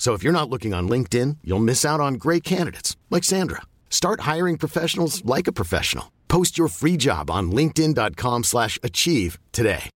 So 0.00 0.14
if 0.14 0.24
you're 0.24 0.32
not 0.32 0.48
looking 0.48 0.72
on 0.72 0.88
LinkedIn, 0.88 1.36
you'll 1.44 1.60
miss 1.60 1.84
out 1.84 2.00
on 2.00 2.14
great 2.14 2.42
candidates 2.42 2.96
like 3.10 3.22
Sandra. 3.22 3.60
Start 3.90 4.20
hiring 4.20 4.56
professionals 4.56 5.22
like 5.26 5.46
a 5.46 5.52
professional. 5.52 6.10
Post 6.26 6.56
your 6.56 6.68
free 6.68 6.96
job 6.96 7.30
on 7.30 7.50
linkedin.com/achieve 7.52 9.38
today. 9.52 9.90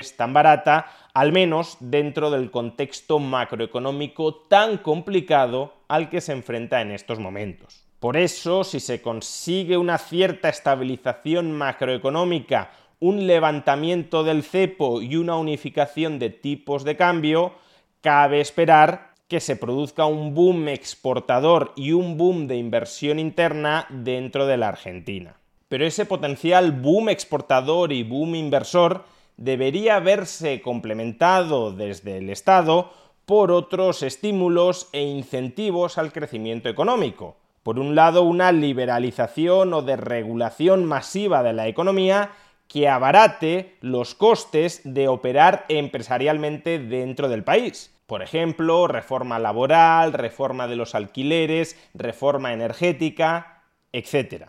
Es 0.00 0.16
tan 0.16 0.32
barata, 0.32 0.86
al 1.12 1.32
menos 1.32 1.76
dentro 1.80 2.30
del 2.30 2.50
contexto 2.50 3.18
macroeconómico 3.18 4.46
tan 4.48 4.78
complicado 4.78 5.74
al 5.88 6.08
que 6.08 6.20
se 6.20 6.32
enfrenta 6.32 6.80
en 6.80 6.92
estos 6.92 7.18
momentos. 7.18 7.84
Por 7.98 8.16
eso, 8.16 8.62
si 8.62 8.80
se 8.80 9.02
consigue 9.02 9.76
una 9.76 9.98
cierta 9.98 10.48
estabilización 10.48 11.52
macroeconómica 11.52 12.70
un 13.00 13.26
levantamiento 13.26 14.24
del 14.24 14.42
cepo 14.42 15.02
y 15.02 15.16
una 15.16 15.36
unificación 15.36 16.18
de 16.18 16.30
tipos 16.30 16.84
de 16.84 16.96
cambio, 16.96 17.52
cabe 18.00 18.40
esperar 18.40 19.14
que 19.28 19.40
se 19.40 19.56
produzca 19.56 20.06
un 20.06 20.34
boom 20.34 20.68
exportador 20.68 21.72
y 21.76 21.92
un 21.92 22.16
boom 22.16 22.46
de 22.46 22.56
inversión 22.56 23.18
interna 23.18 23.86
dentro 23.90 24.46
de 24.46 24.56
la 24.56 24.68
Argentina. 24.68 25.36
Pero 25.68 25.84
ese 25.84 26.06
potencial 26.06 26.72
boom 26.72 27.10
exportador 27.10 27.92
y 27.92 28.02
boom 28.02 28.34
inversor 28.34 29.04
debería 29.36 30.00
verse 30.00 30.62
complementado 30.62 31.72
desde 31.72 32.18
el 32.18 32.30
Estado 32.30 32.90
por 33.26 33.52
otros 33.52 34.02
estímulos 34.02 34.88
e 34.92 35.02
incentivos 35.02 35.98
al 35.98 36.12
crecimiento 36.12 36.70
económico. 36.70 37.36
Por 37.62 37.78
un 37.78 37.94
lado, 37.94 38.22
una 38.22 38.50
liberalización 38.50 39.74
o 39.74 39.82
desregulación 39.82 40.86
masiva 40.86 41.42
de 41.42 41.52
la 41.52 41.68
economía 41.68 42.30
que 42.68 42.88
abarate 42.88 43.76
los 43.80 44.14
costes 44.14 44.82
de 44.84 45.08
operar 45.08 45.64
empresarialmente 45.68 46.78
dentro 46.78 47.28
del 47.28 47.42
país. 47.42 47.94
Por 48.06 48.22
ejemplo, 48.22 48.86
reforma 48.86 49.38
laboral, 49.38 50.12
reforma 50.12 50.68
de 50.68 50.76
los 50.76 50.94
alquileres, 50.94 51.76
reforma 51.94 52.52
energética, 52.52 53.64
etc. 53.92 54.46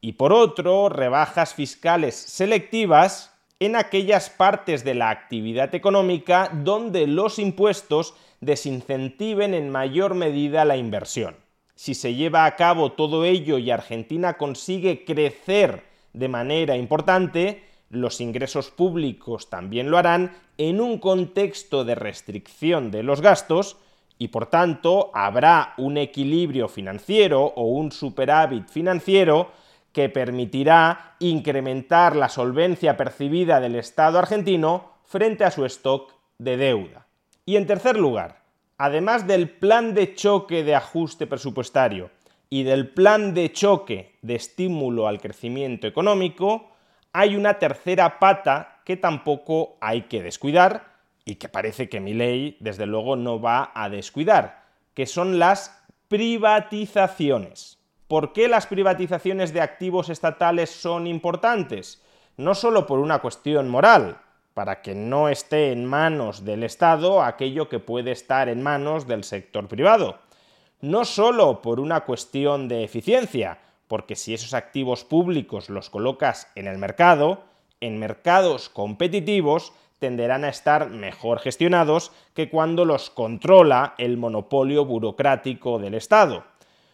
Y 0.00 0.12
por 0.12 0.32
otro, 0.32 0.88
rebajas 0.88 1.54
fiscales 1.54 2.14
selectivas 2.14 3.34
en 3.60 3.76
aquellas 3.76 4.30
partes 4.30 4.84
de 4.84 4.94
la 4.94 5.10
actividad 5.10 5.74
económica 5.74 6.50
donde 6.52 7.06
los 7.06 7.38
impuestos 7.38 8.14
desincentiven 8.40 9.54
en 9.54 9.70
mayor 9.70 10.14
medida 10.14 10.64
la 10.64 10.76
inversión. 10.76 11.36
Si 11.74 11.94
se 11.94 12.14
lleva 12.14 12.44
a 12.44 12.56
cabo 12.56 12.92
todo 12.92 13.24
ello 13.24 13.58
y 13.58 13.70
Argentina 13.70 14.34
consigue 14.34 15.04
crecer 15.04 15.93
de 16.14 16.28
manera 16.28 16.76
importante, 16.76 17.64
los 17.90 18.20
ingresos 18.20 18.70
públicos 18.70 19.50
también 19.50 19.90
lo 19.90 19.98
harán 19.98 20.32
en 20.56 20.80
un 20.80 20.98
contexto 20.98 21.84
de 21.84 21.94
restricción 21.94 22.90
de 22.90 23.02
los 23.02 23.20
gastos 23.20 23.76
y 24.16 24.28
por 24.28 24.46
tanto 24.46 25.10
habrá 25.12 25.74
un 25.76 25.98
equilibrio 25.98 26.68
financiero 26.68 27.42
o 27.44 27.64
un 27.64 27.92
superávit 27.92 28.68
financiero 28.68 29.50
que 29.92 30.08
permitirá 30.08 31.16
incrementar 31.18 32.16
la 32.16 32.28
solvencia 32.28 32.96
percibida 32.96 33.60
del 33.60 33.74
Estado 33.74 34.18
argentino 34.18 34.92
frente 35.04 35.44
a 35.44 35.50
su 35.50 35.64
stock 35.66 36.12
de 36.38 36.56
deuda. 36.56 37.06
Y 37.44 37.56
en 37.56 37.66
tercer 37.66 37.96
lugar, 37.96 38.42
además 38.78 39.26
del 39.26 39.50
plan 39.50 39.94
de 39.94 40.14
choque 40.14 40.64
de 40.64 40.74
ajuste 40.74 41.26
presupuestario 41.26 42.10
y 42.54 42.62
del 42.62 42.86
plan 42.86 43.34
de 43.34 43.50
choque 43.50 44.14
de 44.22 44.36
estímulo 44.36 45.08
al 45.08 45.20
crecimiento 45.20 45.88
económico, 45.88 46.70
hay 47.12 47.34
una 47.34 47.58
tercera 47.58 48.20
pata 48.20 48.80
que 48.84 48.96
tampoco 48.96 49.76
hay 49.80 50.02
que 50.02 50.22
descuidar 50.22 50.94
y 51.24 51.34
que 51.34 51.48
parece 51.48 51.88
que 51.88 51.98
mi 51.98 52.14
ley, 52.14 52.56
desde 52.60 52.86
luego, 52.86 53.16
no 53.16 53.40
va 53.40 53.72
a 53.74 53.88
descuidar, 53.88 54.66
que 54.94 55.04
son 55.06 55.40
las 55.40 55.84
privatizaciones. 56.06 57.80
¿Por 58.06 58.32
qué 58.32 58.46
las 58.46 58.68
privatizaciones 58.68 59.52
de 59.52 59.60
activos 59.60 60.08
estatales 60.08 60.70
son 60.70 61.08
importantes? 61.08 62.04
No 62.36 62.54
solo 62.54 62.86
por 62.86 63.00
una 63.00 63.18
cuestión 63.18 63.68
moral, 63.68 64.18
para 64.54 64.80
que 64.80 64.94
no 64.94 65.28
esté 65.28 65.72
en 65.72 65.86
manos 65.86 66.44
del 66.44 66.62
Estado 66.62 67.20
aquello 67.20 67.68
que 67.68 67.80
puede 67.80 68.12
estar 68.12 68.48
en 68.48 68.62
manos 68.62 69.08
del 69.08 69.24
sector 69.24 69.66
privado. 69.66 70.20
No 70.84 71.06
solo 71.06 71.62
por 71.62 71.80
una 71.80 72.02
cuestión 72.02 72.68
de 72.68 72.84
eficiencia, 72.84 73.58
porque 73.88 74.16
si 74.16 74.34
esos 74.34 74.52
activos 74.52 75.02
públicos 75.02 75.70
los 75.70 75.88
colocas 75.88 76.48
en 76.56 76.66
el 76.66 76.76
mercado, 76.76 77.42
en 77.80 77.98
mercados 77.98 78.68
competitivos, 78.68 79.72
tenderán 79.98 80.44
a 80.44 80.50
estar 80.50 80.90
mejor 80.90 81.38
gestionados 81.38 82.12
que 82.34 82.50
cuando 82.50 82.84
los 82.84 83.08
controla 83.08 83.94
el 83.96 84.18
monopolio 84.18 84.84
burocrático 84.84 85.78
del 85.78 85.94
Estado. 85.94 86.44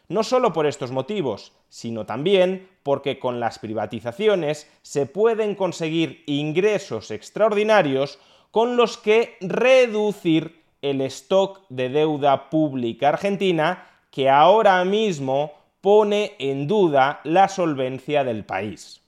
No 0.06 0.22
solo 0.22 0.52
por 0.52 0.66
estos 0.66 0.92
motivos, 0.92 1.52
sino 1.68 2.06
también 2.06 2.68
porque 2.84 3.18
con 3.18 3.40
las 3.40 3.58
privatizaciones 3.58 4.70
se 4.82 5.06
pueden 5.06 5.56
conseguir 5.56 6.22
ingresos 6.26 7.10
extraordinarios 7.10 8.20
con 8.52 8.76
los 8.76 8.98
que 8.98 9.36
reducir 9.40 10.59
el 10.82 11.00
stock 11.02 11.62
de 11.68 11.88
deuda 11.88 12.50
pública 12.50 13.10
argentina 13.10 13.86
que 14.10 14.28
ahora 14.28 14.84
mismo 14.84 15.52
pone 15.80 16.34
en 16.38 16.66
duda 16.66 17.20
la 17.24 17.48
solvencia 17.48 18.24
del 18.24 18.44
país. 18.44 19.00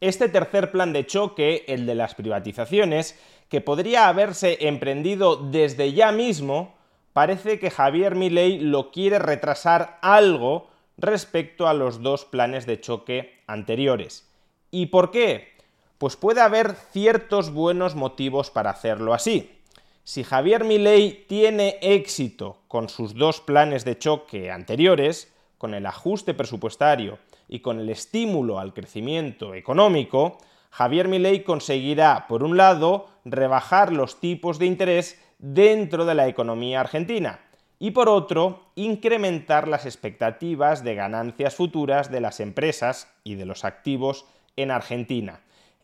Este 0.00 0.28
tercer 0.28 0.70
plan 0.70 0.92
de 0.92 1.06
choque, 1.06 1.64
el 1.68 1.86
de 1.86 1.94
las 1.94 2.14
privatizaciones, 2.14 3.18
que 3.48 3.60
podría 3.60 4.08
haberse 4.08 4.66
emprendido 4.66 5.36
desde 5.36 5.92
ya 5.92 6.12
mismo, 6.12 6.74
parece 7.12 7.58
que 7.58 7.70
Javier 7.70 8.14
Milei 8.14 8.60
lo 8.60 8.90
quiere 8.90 9.18
retrasar 9.18 9.98
algo 10.00 10.68
respecto 10.96 11.66
a 11.66 11.74
los 11.74 12.02
dos 12.02 12.24
planes 12.24 12.66
de 12.66 12.80
choque 12.80 13.42
anteriores. 13.46 14.28
¿Y 14.70 14.86
por 14.86 15.10
qué? 15.10 15.48
Pues 15.98 16.16
puede 16.16 16.40
haber 16.40 16.74
ciertos 16.74 17.52
buenos 17.52 17.94
motivos 17.94 18.50
para 18.50 18.70
hacerlo 18.70 19.12
así. 19.12 19.50
Si 20.10 20.24
Javier 20.24 20.64
Milei 20.64 21.24
tiene 21.28 21.78
éxito 21.82 22.56
con 22.66 22.88
sus 22.88 23.14
dos 23.14 23.40
planes 23.40 23.84
de 23.84 23.96
choque 23.96 24.50
anteriores, 24.50 25.32
con 25.56 25.72
el 25.72 25.86
ajuste 25.86 26.34
presupuestario 26.34 27.20
y 27.46 27.60
con 27.60 27.78
el 27.78 27.88
estímulo 27.90 28.58
al 28.58 28.74
crecimiento 28.74 29.54
económico, 29.54 30.38
Javier 30.72 31.06
Milei 31.06 31.44
conseguirá, 31.44 32.26
por 32.26 32.42
un 32.42 32.56
lado, 32.56 33.06
rebajar 33.24 33.92
los 33.92 34.18
tipos 34.18 34.58
de 34.58 34.66
interés 34.66 35.16
dentro 35.38 36.04
de 36.04 36.16
la 36.16 36.26
economía 36.26 36.80
argentina 36.80 37.38
y 37.78 37.92
por 37.92 38.08
otro, 38.08 38.72
incrementar 38.74 39.68
las 39.68 39.86
expectativas 39.86 40.82
de 40.82 40.96
ganancias 40.96 41.54
futuras 41.54 42.10
de 42.10 42.20
las 42.20 42.40
empresas 42.40 43.14
y 43.22 43.36
de 43.36 43.46
los 43.46 43.64
activos 43.64 44.26
en 44.56 44.72
Argentina. 44.72 45.42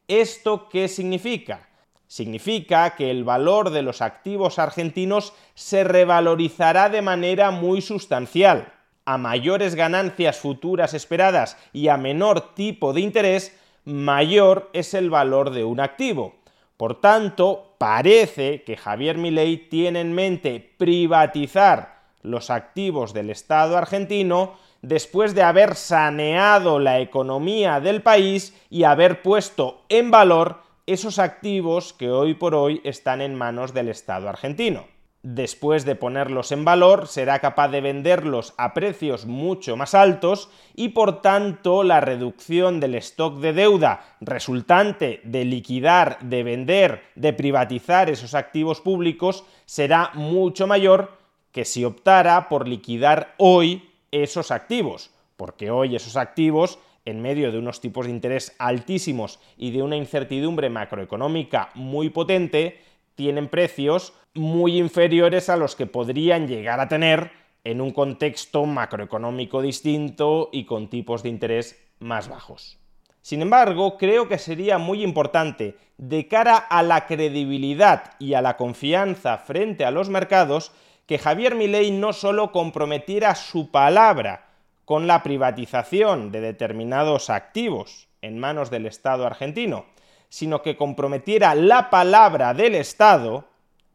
¿Esto 0.09 0.69
qué 0.69 0.89
significa? 0.89 1.66
Significa 2.09 2.95
que 2.95 3.11
el 3.11 3.25
valor 3.25 3.71
de 3.71 3.83
los 3.83 4.01
activos 4.01 4.59
argentinos 4.59 5.33
se 5.55 5.85
revalorizará 5.85 6.89
de 6.89 7.03
manera 7.03 7.51
muy 7.51 7.81
sustancial. 7.81 8.73
A 9.05 9.19
mayores 9.19 9.75
ganancias 9.75 10.39
futuras 10.39 10.95
esperadas 10.95 11.57
y 11.73 11.89
a 11.89 11.97
menor 11.97 12.55
tipo 12.55 12.93
de 12.93 13.01
interés, 13.01 13.57
mayor 13.85 14.71
es 14.73 14.95
el 14.95 15.11
valor 15.11 15.51
de 15.51 15.65
un 15.65 15.81
activo. 15.81 16.35
Por 16.77 17.01
tanto, 17.01 17.75
parece 17.79 18.63
que 18.65 18.77
Javier 18.77 19.17
Milei 19.17 19.69
tiene 19.69 20.01
en 20.01 20.13
mente 20.13 20.75
privatizar 20.77 22.03
los 22.23 22.51
activos 22.51 23.15
del 23.15 23.31
Estado 23.31 23.77
argentino 23.79 24.55
después 24.83 25.35
de 25.35 25.43
haber 25.43 25.75
saneado 25.75 26.79
la 26.79 27.01
economía 27.01 27.81
del 27.81 28.03
país 28.03 28.55
y 28.71 28.85
haber 28.85 29.23
puesto 29.23 29.83
en 29.89 30.11
valor 30.11 30.66
esos 30.87 31.19
activos 31.19 31.93
que 31.93 32.11
hoy 32.11 32.35
por 32.35 32.55
hoy 32.55 32.81
están 32.85 33.21
en 33.21 33.35
manos 33.35 33.75
del 33.75 33.89
Estado 33.89 34.29
argentino. 34.29 34.87
Después 35.23 35.85
de 35.85 35.97
ponerlos 35.97 36.53
en 36.53 36.65
valor, 36.65 37.09
será 37.09 37.41
capaz 37.41 37.67
de 37.69 37.81
venderlos 37.81 38.55
a 38.57 38.73
precios 38.73 39.27
mucho 39.27 39.77
más 39.77 39.93
altos 39.93 40.49
y 40.77 40.91
por 40.91 41.21
tanto 41.21 41.83
la 41.83 42.01
reducción 42.01 42.79
del 42.79 42.95
stock 42.95 43.41
de 43.41 43.53
deuda 43.53 44.17
resultante 44.21 45.21
de 45.25 45.45
liquidar, 45.45 46.21
de 46.21 46.45
vender, 46.45 47.03
de 47.17 47.33
privatizar 47.33 48.09
esos 48.09 48.35
activos 48.35 48.81
públicos 48.81 49.45
será 49.65 50.13
mucho 50.15 50.69
mayor 50.69 51.19
que 51.51 51.65
si 51.65 51.85
optara 51.85 52.49
por 52.49 52.69
liquidar 52.69 53.35
hoy 53.39 53.91
esos 54.13 54.53
activos, 54.53 55.11
porque 55.37 55.73
hoy 55.73 55.97
esos 55.97 56.17
activos 56.17 56.79
en 57.07 57.23
medio 57.23 57.51
de 57.51 57.59
unos 57.59 57.81
tipos 57.81 58.05
de 58.05 58.13
interés 58.13 58.55
altísimos 58.59 59.41
y 59.57 59.71
de 59.71 59.83
una 59.83 59.97
incertidumbre 59.97 60.69
macroeconómica 60.69 61.71
muy 61.75 62.11
potente, 62.11 62.81
tienen 63.15 63.49
precios 63.49 64.13
muy 64.35 64.77
inferiores 64.77 65.49
a 65.49 65.57
los 65.57 65.75
que 65.75 65.87
podrían 65.87 66.47
llegar 66.47 66.81
a 66.81 66.89
tener 66.89 67.31
en 67.65 67.81
un 67.81 67.93
contexto 67.93 68.67
macroeconómico 68.67 69.63
distinto 69.63 70.51
y 70.53 70.65
con 70.65 70.91
tipos 70.91 71.23
de 71.23 71.31
interés 71.31 71.83
más 71.99 72.29
bajos. 72.29 72.79
Sin 73.23 73.43
embargo, 73.43 73.97
creo 73.99 74.29
que 74.29 74.39
sería 74.39 74.79
muy 74.79 75.03
importante, 75.03 75.77
de 75.99 76.29
cara 76.29 76.57
a 76.57 76.83
la 76.83 77.07
credibilidad 77.07 78.13
y 78.21 78.35
a 78.35 78.43
la 78.43 78.57
confianza 78.57 79.39
frente 79.39 79.85
a 79.85 79.91
los 79.91 80.09
mercados, 80.09 80.71
que 81.07 81.19
Javier 81.19 81.55
Milei 81.55 81.91
no 81.91 82.13
solo 82.13 82.53
comprometiera 82.53 83.35
su 83.35 83.71
palabra 83.71 84.46
con 84.87 85.07
la 85.07 85.23
privatización 85.23 86.33
de 86.33 86.41
determinados 86.41 87.29
activos 87.29 88.09
en 88.23 88.39
manos 88.39 88.71
del 88.71 88.87
Estado 88.87 89.27
argentino, 89.27 89.85
sino 90.29 90.63
que 90.63 90.77
comprometiera 90.77 91.55
la 91.55 91.91
palabra 91.91 92.55
del 92.55 92.77
Estado, 92.77 93.45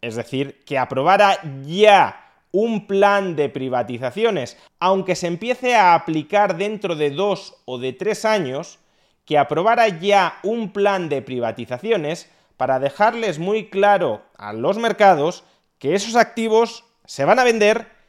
es 0.01 0.15
decir, 0.15 0.63
que 0.65 0.77
aprobara 0.77 1.39
ya 1.65 2.21
un 2.51 2.87
plan 2.87 3.37
de 3.37 3.47
privatizaciones, 3.47 4.57
aunque 4.79 5.15
se 5.15 5.27
empiece 5.27 5.75
a 5.75 5.95
aplicar 5.95 6.57
dentro 6.57 6.95
de 6.95 7.09
dos 7.09 7.55
o 7.63 7.77
de 7.79 7.93
tres 7.93 8.25
años, 8.25 8.77
que 9.25 9.37
aprobara 9.37 9.87
ya 9.87 10.39
un 10.43 10.73
plan 10.73 11.07
de 11.07 11.21
privatizaciones 11.21 12.29
para 12.57 12.79
dejarles 12.79 13.39
muy 13.39 13.69
claro 13.69 14.23
a 14.37 14.51
los 14.51 14.77
mercados 14.77 15.45
que 15.79 15.95
esos 15.95 16.17
activos 16.17 16.83
se 17.05 17.23
van 17.23 17.39
a 17.39 17.45
vender 17.45 18.00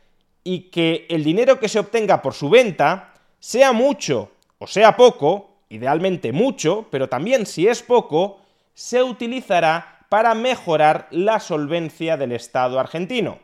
y 0.44 0.70
que 0.70 1.06
el 1.08 1.24
dinero 1.24 1.58
que 1.58 1.68
se 1.68 1.78
obtenga 1.78 2.22
por 2.22 2.34
su 2.34 2.50
venta, 2.50 3.14
sea 3.38 3.72
mucho 3.72 4.32
o 4.62 4.68
sea 4.68 4.96
poco, 4.96 5.56
idealmente 5.70 6.30
mucho, 6.30 6.86
pero 6.88 7.08
también 7.08 7.46
si 7.46 7.66
es 7.66 7.82
poco, 7.82 8.38
se 8.74 9.02
utilizará 9.02 10.06
para 10.08 10.36
mejorar 10.36 11.08
la 11.10 11.40
solvencia 11.40 12.16
del 12.16 12.30
Estado 12.30 12.78
argentino. 12.78 13.40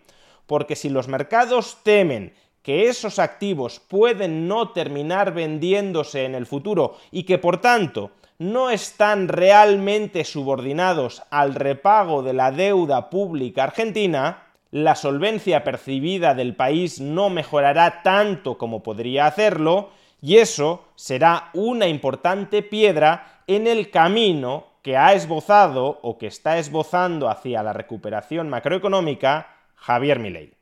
Porque 0.46 0.76
si 0.76 0.88
los 0.88 1.08
mercados 1.08 1.78
temen 1.82 2.34
que 2.62 2.88
esos 2.88 3.18
activos 3.18 3.80
pueden 3.80 4.46
no 4.46 4.70
terminar 4.70 5.34
vendiéndose 5.34 6.24
en 6.24 6.37
el 6.37 6.46
futuro 6.46 6.96
y 7.11 7.24
que 7.24 7.38
por 7.38 7.61
tanto 7.61 8.12
no 8.38 8.70
están 8.70 9.26
realmente 9.26 10.22
subordinados 10.24 11.24
al 11.30 11.56
repago 11.56 12.22
de 12.22 12.34
la 12.34 12.52
deuda 12.52 13.11
pública 13.11 13.64
argentina, 13.64 14.47
la 14.70 14.94
solvencia 14.94 15.64
percibida 15.64 16.35
del 16.35 16.54
país 16.54 17.00
no 17.00 17.31
mejorará 17.31 18.02
tanto 18.02 18.59
como 18.59 18.83
podría 18.83 19.26
hacerlo 19.26 19.90
y 20.20 20.37
eso 20.37 20.85
será 20.94 21.50
una 21.54 21.87
importante 21.87 22.62
piedra 22.62 23.42
en 23.46 23.66
el 23.66 23.90
camino 23.90 24.66
que 24.83 24.96
ha 24.96 25.12
esbozado 25.14 25.98
o 26.02 26.18
que 26.18 26.26
está 26.26 26.59
esbozando 26.59 27.28
hacia 27.28 27.62
la 27.62 27.72
recuperación 27.72 28.48
macroeconómica 28.48 29.54
Javier 29.74 30.18
Milei. 30.18 30.54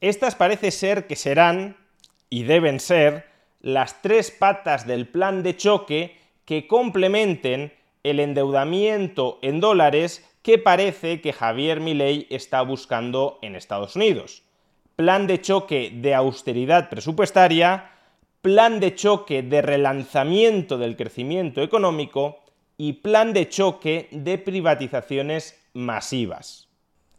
Estas 0.00 0.34
parece 0.34 0.70
ser 0.70 1.06
que 1.06 1.16
serán, 1.16 1.76
y 2.28 2.42
deben 2.44 2.80
ser, 2.80 3.26
las 3.60 4.02
tres 4.02 4.30
patas 4.30 4.86
del 4.86 5.06
plan 5.06 5.42
de 5.42 5.56
choque 5.56 6.18
que 6.44 6.66
complementen 6.66 7.72
el 8.02 8.18
endeudamiento 8.18 9.38
en 9.42 9.60
dólares 9.60 10.28
que 10.42 10.58
parece 10.58 11.20
que 11.20 11.32
Javier 11.32 11.80
Milei 11.80 12.26
está 12.30 12.62
buscando 12.62 13.38
en 13.42 13.56
Estados 13.56 13.96
Unidos. 13.96 14.42
Plan 14.96 15.26
de 15.26 15.40
choque 15.40 15.90
de 15.94 16.14
austeridad 16.14 16.90
presupuestaria 16.90 17.92
plan 18.42 18.80
de 18.80 18.96
choque 18.96 19.44
de 19.44 19.62
relanzamiento 19.62 20.76
del 20.76 20.96
crecimiento 20.96 21.62
económico 21.62 22.40
y 22.76 22.94
plan 22.94 23.32
de 23.32 23.48
choque 23.48 24.08
de 24.10 24.36
privatizaciones 24.36 25.64
masivas. 25.72 26.68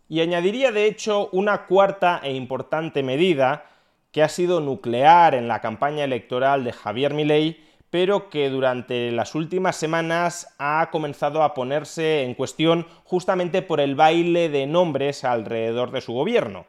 Y 0.09 0.19
añadiría 0.19 0.73
de 0.73 0.85
hecho 0.85 1.29
una 1.31 1.65
cuarta 1.65 2.19
e 2.21 2.33
importante 2.33 3.03
medida 3.03 3.65
que 4.11 4.21
ha 4.21 4.27
sido 4.27 4.59
nuclear 4.59 5.33
en 5.33 5.47
la 5.47 5.61
campaña 5.61 6.03
electoral 6.03 6.65
de 6.65 6.73
Javier 6.73 7.13
Milei, 7.13 7.63
pero 7.93 8.31
que 8.31 8.49
durante 8.49 9.11
las 9.11 9.35
últimas 9.35 9.75
semanas 9.75 10.55
ha 10.57 10.89
comenzado 10.91 11.43
a 11.43 11.53
ponerse 11.53 12.23
en 12.23 12.33
cuestión 12.33 12.87
justamente 13.03 13.61
por 13.61 13.79
el 13.79 13.93
baile 13.93 14.49
de 14.49 14.65
nombres 14.65 15.23
alrededor 15.23 15.91
de 15.91 16.01
su 16.01 16.11
gobierno. 16.11 16.65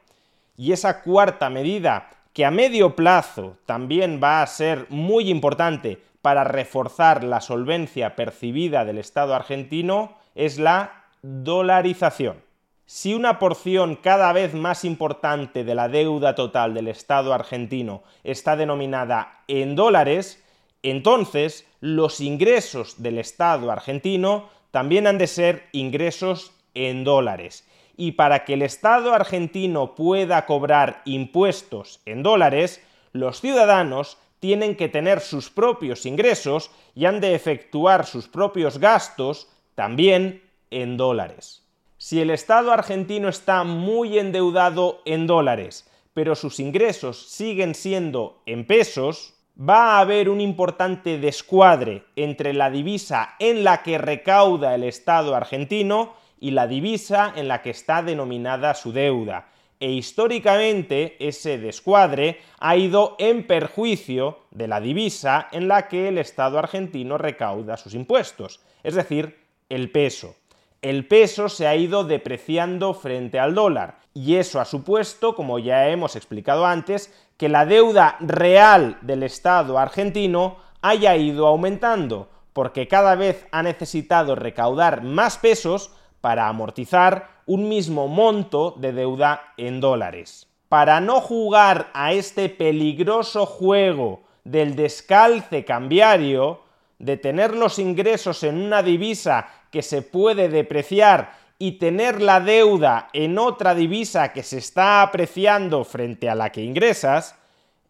Y 0.54 0.72
esa 0.72 1.00
cuarta 1.00 1.48
medida, 1.48 2.10
que 2.34 2.44
a 2.44 2.50
medio 2.50 2.94
plazo 2.94 3.56
también 3.64 4.20
va 4.22 4.42
a 4.42 4.46
ser 4.46 4.84
muy 4.90 5.30
importante 5.30 5.98
para 6.20 6.44
reforzar 6.44 7.24
la 7.24 7.40
solvencia 7.40 8.16
percibida 8.16 8.84
del 8.84 8.98
Estado 8.98 9.34
argentino, 9.34 10.18
es 10.34 10.58
la 10.58 11.06
dolarización. 11.22 12.36
Si 12.84 13.14
una 13.14 13.38
porción 13.38 13.96
cada 13.96 14.30
vez 14.34 14.52
más 14.52 14.84
importante 14.84 15.64
de 15.64 15.74
la 15.74 15.88
deuda 15.88 16.34
total 16.34 16.74
del 16.74 16.88
Estado 16.88 17.32
argentino 17.32 18.02
está 18.24 18.56
denominada 18.56 19.40
en 19.48 19.74
dólares, 19.74 20.43
entonces 20.84 21.66
los 21.80 22.20
ingresos 22.20 23.02
del 23.02 23.18
Estado 23.18 23.70
argentino 23.70 24.48
también 24.70 25.06
han 25.06 25.18
de 25.18 25.26
ser 25.26 25.68
ingresos 25.72 26.52
en 26.74 27.04
dólares. 27.04 27.66
Y 27.96 28.12
para 28.12 28.44
que 28.44 28.54
el 28.54 28.62
Estado 28.62 29.14
argentino 29.14 29.94
pueda 29.94 30.46
cobrar 30.46 31.00
impuestos 31.04 32.00
en 32.04 32.22
dólares, 32.22 32.82
los 33.12 33.40
ciudadanos 33.40 34.18
tienen 34.40 34.76
que 34.76 34.88
tener 34.88 35.20
sus 35.20 35.48
propios 35.48 36.04
ingresos 36.04 36.70
y 36.94 37.06
han 37.06 37.20
de 37.20 37.34
efectuar 37.34 38.04
sus 38.04 38.28
propios 38.28 38.78
gastos 38.78 39.48
también 39.74 40.42
en 40.70 40.96
dólares. 40.96 41.62
Si 41.96 42.20
el 42.20 42.30
Estado 42.30 42.72
argentino 42.72 43.28
está 43.28 43.64
muy 43.64 44.18
endeudado 44.18 45.00
en 45.06 45.26
dólares, 45.26 45.88
pero 46.12 46.34
sus 46.34 46.60
ingresos 46.60 47.26
siguen 47.28 47.74
siendo 47.74 48.42
en 48.44 48.66
pesos, 48.66 49.33
va 49.58 49.96
a 49.96 50.00
haber 50.00 50.28
un 50.28 50.40
importante 50.40 51.18
descuadre 51.18 52.04
entre 52.16 52.52
la 52.52 52.70
divisa 52.70 53.34
en 53.38 53.62
la 53.64 53.82
que 53.82 53.98
recauda 53.98 54.74
el 54.74 54.84
Estado 54.84 55.36
argentino 55.36 56.14
y 56.40 56.50
la 56.50 56.66
divisa 56.66 57.32
en 57.36 57.48
la 57.48 57.62
que 57.62 57.70
está 57.70 58.02
denominada 58.02 58.74
su 58.74 58.92
deuda. 58.92 59.48
E 59.80 59.90
históricamente 59.90 61.16
ese 61.18 61.58
descuadre 61.58 62.40
ha 62.58 62.76
ido 62.76 63.16
en 63.18 63.46
perjuicio 63.46 64.40
de 64.50 64.68
la 64.68 64.80
divisa 64.80 65.48
en 65.52 65.68
la 65.68 65.88
que 65.88 66.08
el 66.08 66.18
Estado 66.18 66.58
argentino 66.58 67.18
recauda 67.18 67.76
sus 67.76 67.94
impuestos, 67.94 68.60
es 68.82 68.94
decir, 68.94 69.38
el 69.68 69.90
peso 69.90 70.36
el 70.84 71.06
peso 71.06 71.48
se 71.48 71.66
ha 71.66 71.74
ido 71.76 72.04
depreciando 72.04 72.92
frente 72.92 73.38
al 73.40 73.54
dólar 73.54 74.00
y 74.12 74.36
eso 74.36 74.60
ha 74.60 74.66
supuesto, 74.66 75.34
como 75.34 75.58
ya 75.58 75.88
hemos 75.88 76.14
explicado 76.14 76.66
antes, 76.66 77.10
que 77.38 77.48
la 77.48 77.64
deuda 77.64 78.16
real 78.20 78.98
del 79.00 79.22
Estado 79.22 79.78
argentino 79.78 80.58
haya 80.82 81.16
ido 81.16 81.46
aumentando, 81.46 82.28
porque 82.52 82.86
cada 82.86 83.14
vez 83.14 83.46
ha 83.50 83.62
necesitado 83.62 84.34
recaudar 84.34 85.02
más 85.02 85.38
pesos 85.38 85.90
para 86.20 86.48
amortizar 86.48 87.30
un 87.46 87.66
mismo 87.66 88.06
monto 88.06 88.74
de 88.76 88.92
deuda 88.92 89.54
en 89.56 89.80
dólares. 89.80 90.48
Para 90.68 91.00
no 91.00 91.22
jugar 91.22 91.88
a 91.94 92.12
este 92.12 92.50
peligroso 92.50 93.46
juego 93.46 94.24
del 94.44 94.76
descalce 94.76 95.64
cambiario, 95.64 96.60
de 96.98 97.16
tener 97.16 97.54
los 97.54 97.78
ingresos 97.78 98.42
en 98.44 98.60
una 98.60 98.82
divisa 98.82 99.48
que 99.74 99.82
se 99.82 100.02
puede 100.02 100.48
depreciar 100.48 101.32
y 101.58 101.78
tener 101.78 102.22
la 102.22 102.38
deuda 102.38 103.08
en 103.12 103.38
otra 103.38 103.74
divisa 103.74 104.32
que 104.32 104.44
se 104.44 104.58
está 104.58 105.02
apreciando 105.02 105.82
frente 105.82 106.30
a 106.30 106.36
la 106.36 106.52
que 106.52 106.62
ingresas, 106.62 107.34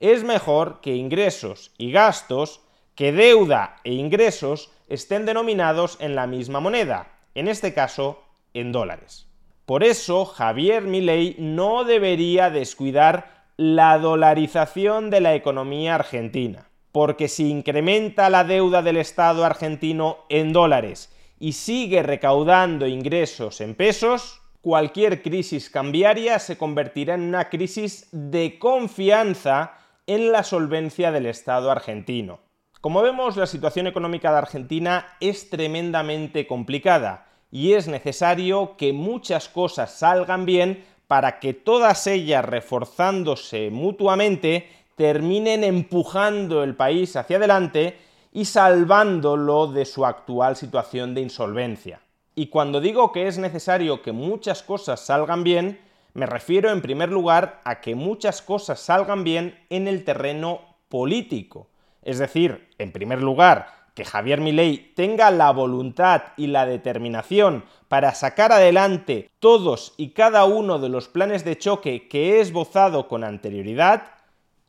es 0.01 0.25
mejor 0.25 0.81
que 0.81 0.97
ingresos 0.97 1.73
y 1.77 1.92
gastos, 1.92 2.62
que 2.94 3.12
deuda 3.12 3.77
e 3.85 3.92
ingresos 3.92 4.70
estén 4.88 5.27
denominados 5.27 5.99
en 6.01 6.14
la 6.14 6.27
misma 6.27 6.59
moneda, 6.59 7.09
en 7.35 7.49
este 7.49 7.75
caso 7.75 8.23
en 8.55 8.73
dólares. 8.73 9.27
Por 9.66 9.85
eso 9.85 10.25
Javier 10.25 10.85
Milei 10.85 11.37
no 11.38 11.85
debería 11.85 12.49
descuidar 12.49 13.44
la 13.59 13.99
dolarización 13.99 15.11
de 15.11 15.20
la 15.20 15.35
economía 15.35 15.97
argentina 15.97 16.70
porque 16.94 17.27
si 17.27 17.51
incrementa 17.51 18.31
la 18.31 18.44
deuda 18.44 18.81
del 18.81 18.99
Estado 18.99 19.44
argentino 19.44 20.18
en 20.29 20.53
dólares 20.53 21.12
y 21.38 21.53
sigue 21.53 22.03
recaudando 22.03 22.87
ingresos 22.87 23.61
en 23.61 23.75
pesos, 23.75 24.40
cualquier 24.61 25.23
crisis 25.23 25.68
cambiaria 25.68 26.38
se 26.38 26.57
convertirá 26.57 27.14
en 27.14 27.23
una 27.23 27.51
crisis 27.51 28.09
de 28.12 28.59
confianza 28.59 29.75
en 30.07 30.33
la 30.33 30.42
solvencia 30.42 31.12
del 31.12 31.27
Estado 31.27 31.70
argentino. 31.70 32.40
Como 32.81 33.03
vemos, 33.03 33.37
la 33.37 33.47
situación 33.47 33.87
económica 33.87 34.31
de 34.31 34.38
Argentina 34.38 35.16
es 35.20 35.49
tremendamente 35.49 36.47
complicada 36.47 37.29
y 37.51 37.73
es 37.73 37.88
necesario 37.88 38.77
que 38.77 38.92
muchas 38.92 39.49
cosas 39.49 39.99
salgan 39.99 40.44
bien 40.44 40.85
para 41.07 41.40
que 41.40 41.55
todas 41.55 42.07
ellas 42.07 42.44
reforzándose 42.44 43.70
mutuamente 43.70 44.68
terminen 44.97 45.64
empujando 45.64 46.62
el 46.62 46.75
país 46.75 47.16
hacia 47.16 47.37
adelante 47.37 47.99
y 48.35 48.44
salvándolo 48.44 49.68
de 49.68 49.87
su 49.87 50.05
actual 50.05 50.57
situación 50.57 51.14
de 51.14 51.23
insolvencia. 51.23 52.01
Y 52.35 52.49
cuando 52.49 52.81
digo 52.81 53.12
que 53.12 53.29
es 53.29 53.38
necesario 53.38 54.03
que 54.03 54.11
muchas 54.11 54.64
cosas 54.64 55.01
salgan 55.01 55.44
bien, 55.44 55.81
me 56.14 56.27
refiero 56.27 56.70
en 56.70 56.83
primer 56.83 57.11
lugar 57.11 57.61
a 57.64 57.81
que 57.81 57.94
muchas 57.94 58.42
cosas 58.42 58.81
salgan 58.81 59.23
bien 59.23 59.57
en 59.70 59.87
el 59.87 60.05
terreno 60.05 60.61
político. 60.88 61.68
Es 62.03 62.18
decir, 62.18 62.68
en 62.79 62.90
primer 62.90 63.23
lugar, 63.23 63.68
que 63.94 64.05
Javier 64.05 64.40
Milei 64.40 64.92
tenga 64.97 65.31
la 65.31 65.53
voluntad 65.53 66.23
y 66.37 66.49
la 66.49 66.66
determinación 66.66 67.64
para 67.87 68.14
sacar 68.14 68.51
adelante 68.51 69.31
todos 69.38 69.94
y 69.97 70.11
cada 70.11 70.44
uno 70.44 70.81
de 70.81 70.88
los 70.88 71.07
planes 71.07 71.44
de 71.44 71.57
choque 71.57 72.09
que 72.09 72.33
he 72.33 72.40
esbozado 72.40 73.07
con 73.07 73.23
anterioridad, 73.23 74.11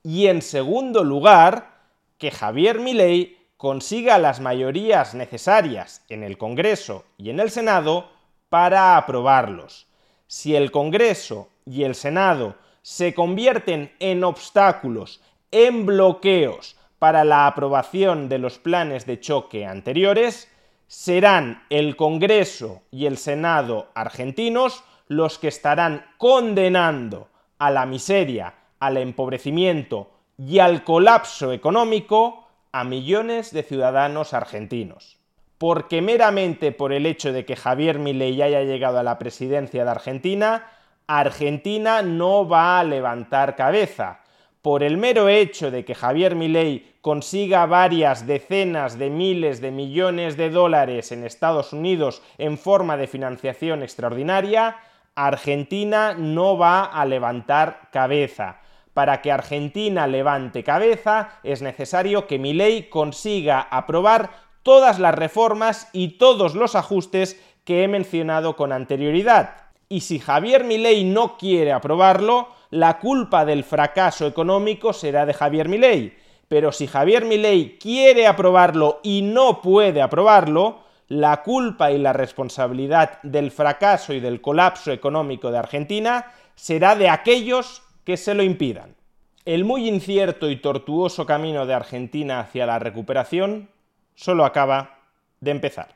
y 0.03 0.27
en 0.27 0.43
segundo 0.43 1.03
lugar, 1.03 1.79
que 2.19 2.29
Javier 2.29 2.79
Milei 2.79 3.44
consiga 3.57 4.17
las 4.17 4.39
mayorías 4.41 5.13
necesarias 5.15 6.03
en 6.09 6.23
el 6.23 6.37
Congreso 6.37 7.05
y 7.17 7.29
en 7.29 7.39
el 7.39 7.49
Senado 7.49 8.09
para 8.49 8.97
aprobarlos. 8.97 9.87
Si 10.27 10.55
el 10.55 10.71
Congreso 10.71 11.49
y 11.65 11.83
el 11.83 11.95
Senado 11.95 12.55
se 12.81 13.13
convierten 13.13 13.91
en 13.99 14.23
obstáculos, 14.23 15.21
en 15.51 15.85
bloqueos 15.85 16.75
para 16.99 17.23
la 17.23 17.47
aprobación 17.47 18.29
de 18.29 18.39
los 18.39 18.59
planes 18.59 19.05
de 19.05 19.19
choque 19.19 19.65
anteriores, 19.65 20.51
serán 20.87 21.63
el 21.69 21.95
Congreso 21.95 22.81
y 22.91 23.05
el 23.05 23.17
Senado 23.17 23.89
argentinos 23.95 24.83
los 25.07 25.39
que 25.39 25.47
estarán 25.47 26.05
condenando 26.17 27.29
a 27.57 27.71
la 27.71 27.85
miseria 27.85 28.53
al 28.79 28.97
empobrecimiento 28.97 30.11
y 30.37 30.59
al 30.59 30.83
colapso 30.83 31.53
económico 31.53 32.44
a 32.75 32.83
millones 32.83 33.53
de 33.53 33.63
ciudadanos 33.63 34.33
argentinos. 34.33 35.17
Porque 35.57 36.01
meramente 36.01 36.73
por 36.73 36.91
el 36.91 37.05
hecho 37.05 37.31
de 37.31 37.45
que 37.45 37.55
Javier 37.55 37.99
Milei 37.99 38.41
haya 38.41 38.63
llegado 38.63 38.99
a 38.99 39.03
la 39.03 39.17
presidencia 39.17 39.85
de 39.85 39.91
Argentina, 39.91 40.67
Argentina 41.07 42.01
no 42.01 42.45
va 42.45 42.77
a 42.77 42.83
levantar 42.83 43.55
cabeza. 43.55 44.19
Por 44.61 44.83
el 44.83 44.97
mero 44.97 45.29
hecho 45.29 45.71
de 45.71 45.85
que 45.85 45.95
Javier 45.95 46.35
Milei 46.35 46.97
consiga 46.99 47.65
varias 47.65 48.27
decenas 48.27 48.99
de 48.99 49.09
miles 49.09 49.61
de 49.61 49.71
millones 49.71 50.35
de 50.35 50.49
dólares 50.49 51.13
en 51.13 51.23
Estados 51.23 51.71
Unidos 51.71 52.21
en 52.37 52.57
forma 52.57 52.97
de 52.97 53.07
financiación 53.07 53.83
extraordinaria, 53.83 54.75
Argentina 55.15 56.13
no 56.13 56.57
va 56.57 56.83
a 56.83 57.05
levantar 57.05 57.87
cabeza 57.93 58.59
para 58.95 59.21
que 59.21 59.29
Argentina 59.29 60.07
levante 60.07 60.63
cabeza 60.63 61.37
es 61.43 61.61
necesario 61.61 62.27
que 62.27 62.39
Milei 62.39 62.89
consiga 62.89 63.59
aprobar 63.59 64.31
todas 64.63 64.99
las 64.99 65.13
reformas 65.13 65.89
y 65.91 66.17
todos 66.17 66.55
los 66.55 66.75
ajustes 66.75 67.37
que 67.65 67.83
he 67.83 67.89
mencionado 67.89 68.55
con 68.55 68.71
anterioridad. 68.71 69.57
Y 69.89 69.99
si 69.99 70.17
Javier 70.17 70.63
Milei 70.63 71.03
no 71.03 71.37
quiere 71.37 71.73
aprobarlo, 71.73 72.47
la 72.69 72.97
culpa 72.97 73.43
del 73.43 73.65
fracaso 73.65 74.27
económico 74.27 74.93
será 74.93 75.25
de 75.25 75.33
Javier 75.33 75.67
Milei. 75.67 76.17
Pero 76.47 76.71
si 76.71 76.87
Javier 76.87 77.25
Milei 77.25 77.77
quiere 77.77 78.27
aprobarlo 78.27 79.01
y 79.03 79.23
no 79.23 79.61
puede 79.61 80.01
aprobarlo, 80.01 80.85
la 81.09 81.43
culpa 81.43 81.91
y 81.91 81.97
la 81.97 82.13
responsabilidad 82.13 83.19
del 83.23 83.51
fracaso 83.51 84.13
y 84.13 84.21
del 84.21 84.39
colapso 84.39 84.93
económico 84.93 85.51
de 85.51 85.57
Argentina 85.57 86.31
será 86.55 86.95
de 86.95 87.09
aquellos 87.09 87.81
que 88.05 88.15
se 88.15 88.33
lo 88.33 88.43
impidan. 88.43 88.95
El 89.43 89.65
muy 89.65 89.87
incierto 89.89 90.49
y 90.49 90.55
tortuoso 90.55 91.25
camino 91.25 91.65
de 91.65 91.73
Argentina 91.73 92.39
hacia 92.39 92.65
la 92.65 92.79
recuperación 92.79 93.69
solo 94.15 94.45
acaba 94.45 94.99
de 95.41 95.51
empezar. 95.51 95.95